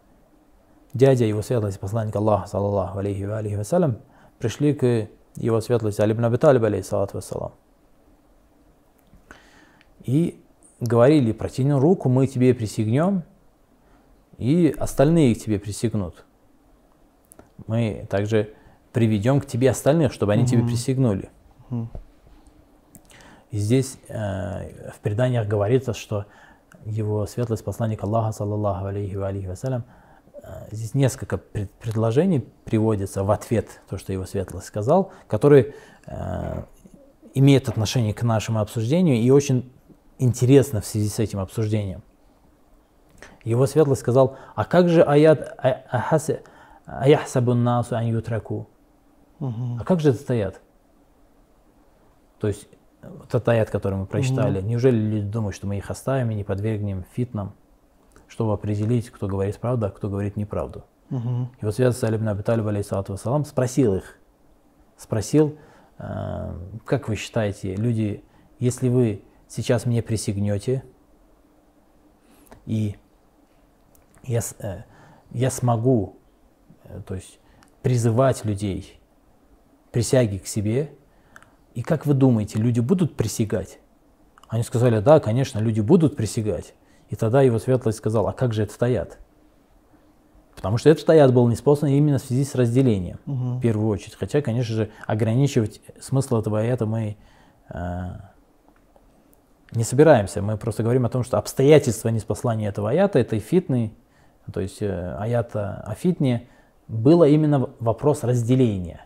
дядя 0.93 1.25
его 1.25 1.41
светлости, 1.41 1.79
посланник 1.79 2.15
Аллаха, 2.15 2.47
саллаллаху 2.47 2.99
алейхи 2.99 3.23
ва 3.23 3.37
алейхи 3.37 3.55
вассалям, 3.55 3.99
пришли 4.37 4.73
к 4.73 5.07
его 5.35 5.61
светлости 5.61 6.01
Али 6.01 6.13
ибн 6.13 6.25
Аби 6.25 6.37
Талиб, 6.37 6.63
алейхиссалату 6.63 7.17
вассалам. 7.17 7.53
И 10.03 10.43
говорили, 10.79 11.31
протяни 11.31 11.71
руку, 11.73 12.09
мы 12.09 12.27
тебе 12.27 12.53
присягнем, 12.53 13.23
и 14.37 14.75
остальные 14.77 15.35
к 15.35 15.39
тебе 15.39 15.59
присягнут. 15.59 16.25
Мы 17.65 18.05
также 18.09 18.53
приведем 18.97 19.39
к 19.39 19.45
тебе 19.45 19.69
остальных, 19.69 20.11
чтобы 20.11 20.33
они 20.33 20.41
угу. 20.41 20.49
тебе 20.49 20.63
присягнули. 20.63 21.29
Угу. 21.69 21.87
И 23.51 23.57
здесь 23.59 23.99
э, 24.07 24.89
в 24.91 24.99
преданиях 25.01 25.47
говорится, 25.47 25.93
что 25.93 26.25
его 26.83 27.27
светлость 27.27 27.63
посланник 27.63 28.03
Аллаха, 28.03 28.31
саллаллаху 28.31 28.87
алейхи 28.87 29.13
ва 29.15 29.27
алейхи 29.27 29.45
вассалям, 29.45 29.83
э, 30.41 30.69
здесь 30.71 30.95
несколько 30.95 31.37
пред, 31.37 31.69
предложений 31.73 32.47
приводится 32.65 33.23
в 33.23 33.29
ответ, 33.29 33.81
то, 33.87 33.99
что 33.99 34.13
его 34.13 34.25
светлость 34.25 34.65
сказал, 34.65 35.11
которые 35.27 35.75
э, 36.07 36.63
имеют 37.35 37.69
отношение 37.69 38.15
к 38.15 38.23
нашему 38.23 38.61
обсуждению 38.61 39.17
и 39.17 39.29
очень 39.29 39.71
интересно 40.17 40.81
в 40.81 40.87
связи 40.87 41.09
с 41.09 41.19
этим 41.19 41.37
обсуждением. 41.37 42.01
Его 43.43 43.67
светлость 43.67 44.01
сказал, 44.01 44.37
а 44.55 44.65
как 44.65 44.89
же 44.89 45.03
аят 45.03 45.55
«Аяхсабун 46.87 47.63
насу 47.63 47.95
ан 47.95 48.07
ютраку»? 48.07 48.67
Угу. 49.39 49.77
А 49.79 49.83
как 49.83 49.99
же 49.99 50.09
этот 50.09 50.29
аят? 50.29 50.61
То 52.39 52.47
есть 52.47 52.67
вот 53.01 53.27
этот 53.27 53.47
аят, 53.49 53.69
который 53.69 53.97
мы 53.97 54.05
прочитали, 54.05 54.59
угу. 54.59 54.67
неужели 54.67 54.97
люди 54.97 55.27
думают, 55.27 55.55
что 55.55 55.67
мы 55.67 55.77
их 55.77 55.89
оставим 55.89 56.31
и 56.31 56.35
не 56.35 56.43
подвергнем 56.43 57.05
фитнам, 57.13 57.53
чтобы 58.27 58.53
определить, 58.53 59.09
кто 59.09 59.27
говорит 59.27 59.57
правду, 59.59 59.85
а 59.85 59.89
кто 59.89 60.09
говорит 60.09 60.35
неправду? 60.35 60.83
Угу. 61.09 61.49
И 61.61 61.65
вот 61.65 61.75
связь 61.75 61.97
Салиб 61.97 62.21
Набиталиб, 62.21 62.65
алейсалату 62.67 63.13
вассалам, 63.13 63.45
спросил 63.45 63.95
их, 63.95 64.17
спросил, 64.97 65.57
э, 65.99 66.53
как 66.85 67.07
вы 67.07 67.15
считаете, 67.15 67.75
люди, 67.75 68.23
если 68.59 68.89
вы 68.89 69.23
сейчас 69.47 69.85
мне 69.85 70.01
присягнете, 70.01 70.83
и 72.65 72.97
я, 74.23 74.41
э, 74.59 74.83
я 75.31 75.49
смогу, 75.49 76.17
э, 76.83 77.01
то 77.07 77.15
есть 77.15 77.39
призывать 77.81 78.43
людей 78.43 78.96
присяги 79.97 80.37
к 80.37 80.45
себе. 80.45 80.91
И 81.73 81.81
как 81.81 82.05
вы 82.05 82.13
думаете, 82.13 82.59
люди 82.59 82.79
будут 82.81 83.15
присягать? 83.17 83.79
Они 84.47 84.61
сказали, 84.61 84.99
да, 84.99 85.19
конечно, 85.19 85.57
люди 85.57 85.81
будут 85.81 86.15
присягать. 86.15 86.75
И 87.09 87.15
тогда 87.15 87.41
его 87.41 87.57
светлость 87.57 87.97
сказал, 87.97 88.27
а 88.27 88.33
как 88.33 88.53
же 88.53 88.61
это 88.61 88.71
стоят? 88.71 89.17
Потому 90.55 90.77
что 90.77 90.91
этот 90.91 91.09
аят 91.09 91.33
был 91.33 91.47
неспослан 91.47 91.89
именно 91.89 92.19
в 92.19 92.21
связи 92.21 92.43
с 92.43 92.53
разделением, 92.53 93.17
Мгм. 93.25 93.57
в 93.57 93.59
первую 93.61 93.87
очередь. 93.89 94.13
Хотя, 94.13 94.43
конечно 94.43 94.75
же, 94.75 94.91
ограничивать 95.07 95.81
смысл 95.99 96.41
этого 96.41 96.59
аята 96.59 96.85
мы 96.85 97.17
э, 97.69 98.05
не 99.71 99.83
собираемся. 99.83 100.43
Мы 100.43 100.57
просто 100.57 100.83
говорим 100.83 101.07
о 101.07 101.09
том, 101.09 101.23
что 101.23 101.39
обстоятельства 101.39 102.09
неспослания 102.09 102.67
этого 102.67 102.91
аята, 102.91 103.17
этой 103.17 103.39
фитны, 103.39 103.95
то 104.53 104.59
есть 104.59 104.79
э, 104.79 105.15
аята 105.17 105.83
о 105.87 105.95
фитне, 105.95 106.47
было 106.87 107.27
именно 107.27 107.71
вопрос 107.79 108.23
разделения. 108.23 109.01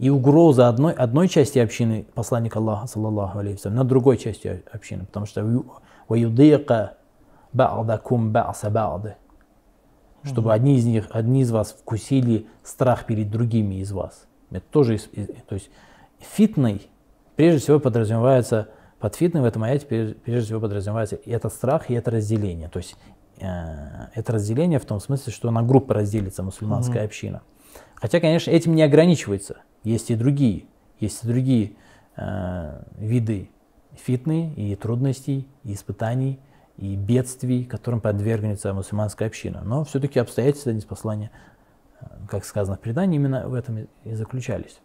И 0.00 0.08
угроза 0.08 0.68
одной, 0.68 0.94
одной 0.94 1.28
части 1.28 1.58
общины 1.58 2.06
посланника 2.14 2.58
Аллаха, 2.58 2.86
саллаллаху 2.86 3.38
алейхи 3.38 3.68
над 3.68 3.86
другой 3.86 4.16
частью 4.16 4.62
общины. 4.72 5.04
Потому 5.04 5.26
что 5.26 5.44
«Ваюдыка 6.08 6.94
ба'дакум 7.52 8.32
ба'са 8.32 8.70
ба'ды» 8.70 9.14
чтобы 10.22 10.52
одни 10.52 10.76
из 10.76 10.84
них, 10.84 11.06
одни 11.10 11.40
из 11.40 11.50
вас 11.50 11.72
вкусили 11.72 12.46
страх 12.62 13.06
перед 13.06 13.30
другими 13.30 13.76
из 13.76 13.92
вас. 13.92 14.26
Это 14.50 14.64
тоже, 14.70 14.98
то 15.48 15.54
есть 15.54 15.70
фитной 16.18 16.90
прежде 17.36 17.60
всего 17.60 17.80
подразумевается, 17.80 18.68
под 18.98 19.14
фитной 19.14 19.40
в 19.40 19.44
этом 19.44 19.62
аяте 19.62 19.86
прежде 19.86 20.46
всего 20.46 20.60
подразумевается 20.60 21.16
и 21.16 21.30
этот 21.30 21.54
страх, 21.54 21.88
и 21.88 21.94
это 21.94 22.10
разделение. 22.10 22.68
То 22.68 22.78
есть 22.78 22.96
э, 23.38 23.46
это 24.14 24.32
разделение 24.34 24.78
в 24.78 24.84
том 24.84 25.00
смысле, 25.00 25.32
что 25.32 25.50
на 25.50 25.62
группы 25.62 25.94
разделится 25.94 26.42
мусульманская 26.42 27.04
община. 27.06 27.40
Хотя, 27.94 28.20
конечно, 28.20 28.50
этим 28.50 28.74
не 28.74 28.82
ограничивается. 28.82 29.62
Есть 29.82 30.10
и 30.10 30.14
другие, 30.14 30.64
есть 30.98 31.24
и 31.24 31.26
другие 31.26 31.72
э, 32.16 32.82
виды 32.98 33.50
фитны 33.94 34.52
и 34.54 34.74
трудностей, 34.76 35.48
и 35.64 35.74
испытаний, 35.74 36.38
и 36.76 36.96
бедствий, 36.96 37.64
которым 37.64 38.00
подвергнется 38.00 38.72
мусульманская 38.72 39.28
община. 39.28 39.62
Но 39.64 39.84
все-таки 39.84 40.18
обстоятельства 40.18 40.70
неспослания, 40.70 41.30
э, 42.00 42.04
как 42.28 42.44
сказано 42.44 42.76
в 42.76 42.80
предании, 42.80 43.16
именно 43.16 43.48
в 43.48 43.54
этом 43.54 43.78
и- 44.04 44.14
заключались. 44.14 44.80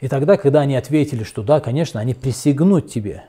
И 0.00 0.08
тогда, 0.08 0.36
когда 0.36 0.60
они 0.60 0.76
ответили, 0.76 1.24
что 1.24 1.42
да, 1.42 1.60
конечно, 1.60 2.00
они 2.00 2.14
присягнут 2.14 2.88
тебе, 2.88 3.24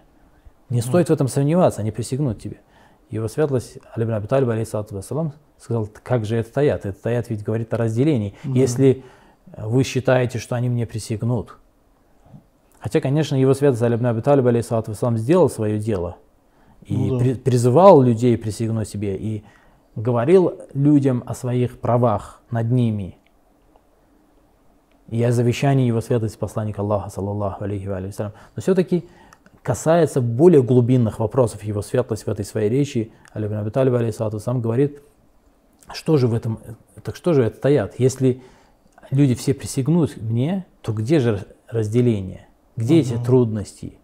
не 0.69 0.81
стоит 0.81 1.09
в 1.09 1.11
этом 1.11 1.27
сомневаться, 1.27 1.81
они 1.81 1.91
присягнут 1.91 2.41
тебе. 2.41 2.61
Его 3.09 3.27
светлость 3.27 3.77
Али 3.93 4.05
ибн 4.05 4.13
Аби 4.13 4.27
Талиб, 4.27 4.47
алейхиссалату 4.49 4.95
вассалам, 4.95 5.33
сказал, 5.57 5.89
как 6.01 6.23
же 6.23 6.37
этот 6.37 6.57
аят? 6.57 6.85
Этот 6.85 7.05
аят 7.05 7.29
ведь 7.29 7.43
говорит 7.43 7.73
о 7.73 7.77
разделении. 7.77 8.35
Если 8.45 8.89
э, 8.89 9.01
вы 9.57 9.83
считаете, 9.83 10.39
что 10.39 10.55
они 10.55 10.69
мне 10.69 10.85
присягнут. 10.85 11.57
Хотя, 12.79 12.99
конечно, 12.99 13.35
его 13.35 13.53
светлость 13.53 13.83
Али 13.83 13.95
ибн 13.95 14.07
Аби 14.07 14.21
Талиб, 14.21 14.45
вассалам, 14.45 15.17
сделал 15.17 15.49
свое 15.49 15.77
дело 15.77 16.17
и 16.85 16.95
Ну 16.95 17.17
да. 17.17 17.23
при- 17.23 17.33
призывал 17.35 18.01
людей 18.01 18.37
присягнуть 18.37 18.87
себе 18.89 19.15
и 19.15 19.43
говорил 19.95 20.53
людям 20.73 21.23
о 21.27 21.35
своих 21.35 21.79
правах 21.79 22.41
над 22.49 22.71
ними. 22.71 23.17
И 25.09 25.21
о 25.23 25.31
завещании 25.31 25.85
его 25.85 25.99
светлости 26.01 26.37
посланника 26.37 26.81
Аллаха, 26.81 27.09
саллаллаху 27.09 27.63
алейхи 27.65 27.85
ва 27.87 27.97
алейхи. 27.97 28.21
Но 28.21 28.31
все-таки 28.61 29.05
касается 29.61 30.21
более 30.21 30.63
глубинных 30.63 31.19
вопросов 31.19 31.63
его 31.63 31.81
светлость 31.81 32.23
в 32.25 32.29
этой 32.29 32.45
своей 32.45 32.69
речи. 32.69 33.11
Али 33.33 33.45
ибн 33.47 33.55
Аби 33.57 33.69
Талиб, 33.69 33.93
алейхиссалату 33.93 34.39
сам 34.39 34.61
говорит, 34.61 35.01
что 35.93 36.15
же 36.17 36.27
в 36.27 36.33
этом, 36.33 36.59
так 37.03 37.15
что 37.17 37.33
же 37.33 37.43
это 37.43 37.67
аят? 37.67 37.99
Если 37.99 38.41
люди 39.11 39.35
все 39.35 39.53
присягнут 39.53 40.17
мне, 40.17 40.65
то 40.81 40.93
где 40.93 41.19
же 41.19 41.45
разделение? 41.67 42.47
Где 42.75 42.99
эти 42.99 43.17
трудности? 43.17 43.99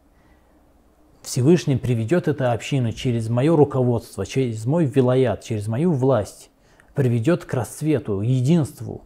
Всевышний 1.21 1.75
приведет 1.75 2.27
эту 2.27 2.51
общину 2.51 2.91
через 2.91 3.27
мое 3.29 3.55
руководство, 3.55 4.25
через 4.25 4.65
мой 4.65 4.85
вилаят, 4.85 5.43
через 5.43 5.67
мою 5.67 5.91
власть, 5.91 6.49
приведет 6.93 7.43
к 7.43 7.53
расцвету, 7.53 8.21
единству, 8.21 9.01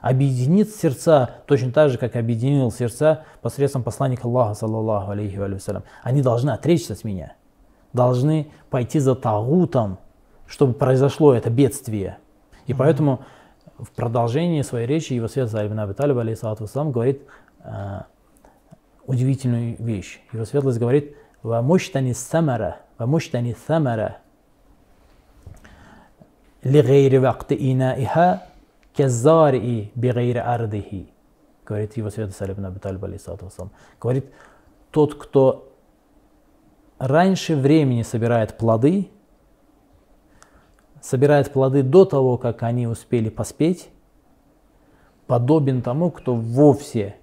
объединит 0.00 0.68
сердца 0.68 1.30
точно 1.46 1.72
так 1.72 1.90
же, 1.90 1.96
как 1.96 2.16
объединил 2.16 2.70
сердца 2.70 3.24
посредством 3.40 3.82
посланника 3.82 4.28
Аллаха, 4.28 4.54
саллаллаху 4.54 5.12
алейхи 5.12 5.36
ва 5.36 5.58
салям. 5.58 5.84
Они 6.02 6.20
должны 6.20 6.50
отречься 6.50 6.92
от 6.92 7.04
меня, 7.04 7.34
должны 7.94 8.48
пойти 8.68 8.98
за 8.98 9.14
тагутом, 9.14 9.98
чтобы 10.46 10.74
произошло 10.74 11.32
это 11.32 11.48
бедствие. 11.48 12.18
И 12.66 12.74
поэтому 12.74 13.20
в 13.78 13.90
продолжении 13.90 14.62
своей 14.62 14.86
речи 14.86 15.12
его 15.12 15.28
светлость 15.28 15.66
Ибн 15.66 15.80
Абиталиб, 15.80 16.18
алейсалату 16.18 16.64
вассалам, 16.64 16.92
говорит 16.92 17.22
э, 17.60 18.02
удивительную 19.06 19.76
вещь. 19.78 20.20
Его 20.32 20.44
светлость 20.44 20.78
говорит 20.78 21.16
«Ва 21.42 21.60
муштани 21.60 22.12
самара, 22.12 22.78
ва 22.98 23.06
муштани 23.06 23.56
самара, 23.66 24.18
ли 26.62 26.82
гейри 26.82 27.18
вакты 27.18 27.56
инаиха, 27.58 28.44
кезари 28.94 29.90
би 29.94 30.10
гейри 30.10 30.38
ардихи». 30.38 31.10
Говорит 31.66 31.96
его 31.96 32.10
светлость 32.10 32.42
Ибн 32.42 32.66
Абиталиб, 32.66 33.02
алейсалату 33.02 33.46
вассалам. 33.46 33.72
Говорит, 34.00 34.26
тот, 34.90 35.14
кто 35.14 35.72
раньше 36.98 37.56
времени 37.56 38.02
собирает 38.02 38.56
плоды, 38.56 39.10
собирает 41.04 41.52
плоды 41.52 41.82
до 41.82 42.06
того, 42.06 42.38
как 42.38 42.62
они 42.62 42.86
успели 42.86 43.28
поспеть, 43.28 43.90
подобен 45.26 45.82
тому, 45.82 46.10
кто 46.10 46.34
вовсе 46.34 47.16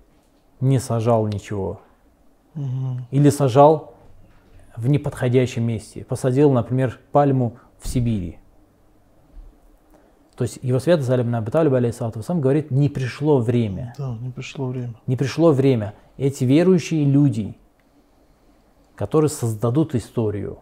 не 0.59 0.79
сажал 0.79 1.25
ничего. 1.27 1.81
Или 3.09 3.29
сажал 3.29 3.95
в 4.75 4.87
неподходящем 4.87 5.63
месте. 5.63 6.05
Посадил, 6.05 6.51
например, 6.51 6.99
пальму 7.11 7.57
в 7.79 7.87
Сибири. 7.87 8.37
То 10.35 10.43
есть 10.43 10.59
его 10.61 10.79
святость 10.79 11.09
Али 11.09 11.23
ибн 11.23 11.35
Аби 11.35 11.49
Талиб, 11.49 11.73
алейхиссалату 11.73 12.19
вассалам, 12.19 12.41
говорит, 12.41 12.71
не 12.71 12.87
пришло 12.87 13.39
время. 13.39 13.93
Да, 13.97 14.15
не 14.21 14.29
пришло 14.29 14.67
время. 14.67 14.93
Не 15.07 15.15
пришло 15.15 15.51
время. 15.51 15.93
Эти 16.17 16.43
верующие 16.43 17.03
люди, 17.05 17.57
которые 18.95 19.29
создадут 19.29 19.95
историю, 19.95 20.59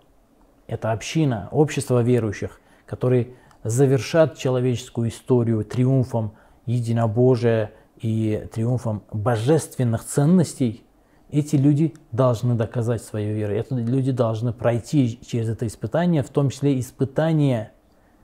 это 0.68 0.92
община, 0.92 1.50
общество 1.52 2.02
верующих, 2.02 2.62
которые 2.90 3.36
завершат 3.64 4.36
человеческую 4.36 5.10
историю 5.10 5.64
триумфом 5.64 6.34
единобожия 6.66 7.72
и 8.02 8.48
триумфом 8.52 9.04
божественных 9.12 10.04
ценностей, 10.04 10.84
эти 11.30 11.56
люди 11.56 11.94
должны 12.12 12.56
доказать 12.56 13.04
свою 13.04 13.36
веру. 13.36 13.54
Эти 13.54 13.74
люди 13.74 14.12
должны 14.12 14.54
пройти 14.54 15.20
через 15.24 15.50
это 15.50 15.68
испытание, 15.68 16.24
в 16.24 16.30
том 16.30 16.50
числе 16.50 16.80
испытание 16.80 17.74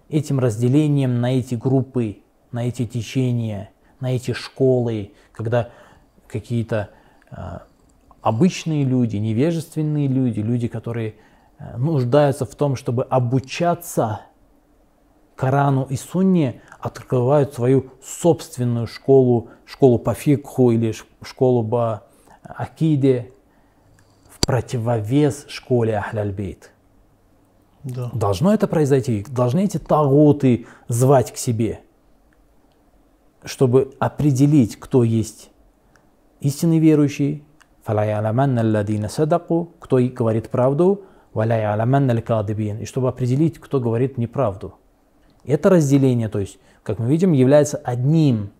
этим 0.09 0.39
разделением 0.39 1.21
на 1.21 1.37
эти 1.37 1.53
группы, 1.53 2.23
на 2.51 2.67
эти 2.67 2.87
течения, 2.87 3.69
на 3.99 4.15
эти 4.15 4.31
школы, 4.31 5.11
когда 5.31 5.69
какие-то 6.27 6.89
э, 7.29 7.35
обычные 8.21 8.83
люди, 8.83 9.17
невежественные 9.17 10.07
люди, 10.07 10.39
люди, 10.39 10.67
которые 10.67 11.13
э, 11.59 11.77
нуждаются 11.77 12.45
в 12.45 12.55
том, 12.55 12.75
чтобы 12.75 13.03
обучаться 13.03 14.21
Корану 15.35 15.85
и 15.89 15.95
Сунне, 15.95 16.61
открывают 16.79 17.53
свою 17.53 17.91
собственную 18.01 18.87
школу, 18.87 19.49
школу 19.65 19.99
по 19.99 20.13
фикху 20.13 20.71
или 20.71 20.93
школу 21.23 21.63
по 21.67 22.03
акиде 22.43 23.31
в 24.29 24.45
противовес 24.45 25.45
школе 25.47 25.97
Ахляльбейт. 25.97 26.71
Да. 27.83 28.09
Должно 28.13 28.53
это 28.53 28.67
произойти, 28.67 29.25
должны 29.29 29.65
эти 29.65 29.77
тагуты 29.77 30.65
звать 30.87 31.31
к 31.31 31.37
себе, 31.37 31.81
чтобы 33.43 33.93
определить, 33.99 34.79
кто 34.79 35.03
есть 35.03 35.51
истинный 36.39 36.79
верующий, 36.79 37.43
«Фала 37.83 38.03
я'ламанна 38.05 38.61
алладина 38.61 39.09
садаку», 39.09 39.73
кто 39.79 39.99
и 39.99 40.09
говорит 40.09 40.49
правду, 40.49 41.03
и 41.35 42.85
чтобы 42.85 43.09
определить, 43.09 43.59
кто 43.59 43.79
говорит 43.79 44.17
неправду. 44.17 44.75
Это 45.47 45.69
разделение, 45.69 46.29
то 46.29 46.39
есть, 46.39 46.57
как 46.83 46.99
мы 46.99 47.07
видим, 47.07 47.31
является 47.33 47.77
одним 47.77 48.51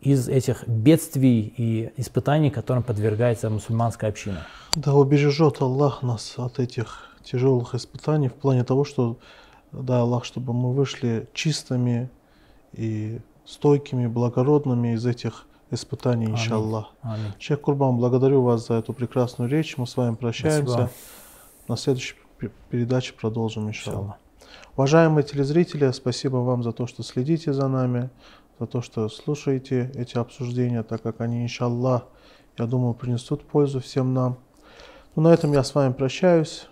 из 0.00 0.28
этих 0.28 0.66
бедствий 0.66 1.52
и 1.56 1.92
испытаний, 1.96 2.50
которым 2.50 2.82
подвергается 2.82 3.48
мусульманская 3.50 4.10
община. 4.10 4.46
Да 4.74 4.94
убережет 4.94 5.60
Аллах 5.60 6.02
нас 6.02 6.34
от 6.38 6.58
этих 6.58 7.16
тяжелых 7.22 7.74
испытаний 7.74 8.28
в 8.28 8.34
плане 8.34 8.64
того, 8.64 8.84
что, 8.84 9.16
да, 9.70 10.00
Аллах, 10.00 10.24
чтобы 10.24 10.52
мы 10.52 10.72
вышли 10.72 11.28
чистыми 11.34 12.10
и 12.72 13.20
стойкими, 13.44 14.06
благородными 14.08 14.94
из 14.94 15.06
этих 15.06 15.46
испытаний, 15.70 16.26
иншаллах. 16.26 16.92
Шейх 17.38 17.60
Курбан, 17.60 17.96
благодарю 17.96 18.42
вас 18.42 18.66
за 18.66 18.74
эту 18.74 18.92
прекрасную 18.92 19.48
речь. 19.50 19.76
Мы 19.78 19.86
с 19.86 19.96
вами 19.96 20.16
прощаемся. 20.16 20.62
Спасибо. 20.72 20.90
На 21.68 21.76
следующей 21.76 22.16
пе- 22.38 22.50
передаче 22.70 23.14
продолжим. 23.14 23.68
Иншаллах. 23.68 24.16
Уважаемые 24.76 25.24
телезрители, 25.24 25.90
спасибо 25.90 26.36
вам 26.36 26.62
за 26.62 26.72
то, 26.72 26.86
что 26.86 27.02
следите 27.02 27.52
за 27.52 27.68
нами, 27.68 28.10
за 28.58 28.66
то, 28.66 28.82
что 28.82 29.08
слушаете 29.08 29.90
эти 29.94 30.16
обсуждения, 30.16 30.82
так 30.82 31.02
как 31.02 31.20
они, 31.20 31.42
иншаллах, 31.42 32.06
я 32.58 32.66
думаю, 32.66 32.94
принесут 32.94 33.44
пользу 33.44 33.80
всем 33.80 34.14
нам. 34.14 34.38
Ну, 35.14 35.22
на 35.22 35.32
этом 35.32 35.52
я 35.52 35.62
с 35.62 35.74
вами 35.74 35.92
прощаюсь. 35.92 36.68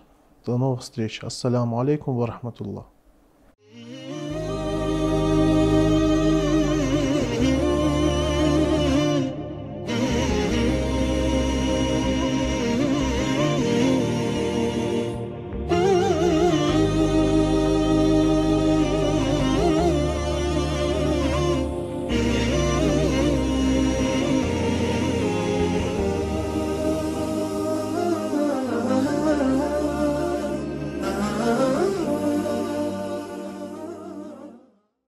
До 0.46 0.56
новых 0.56 0.80
встреч. 0.80 1.22
Ассаляму 1.22 1.78
алейкум 1.80 2.16
ва 2.16 2.26
рахматуллах. 2.26 2.86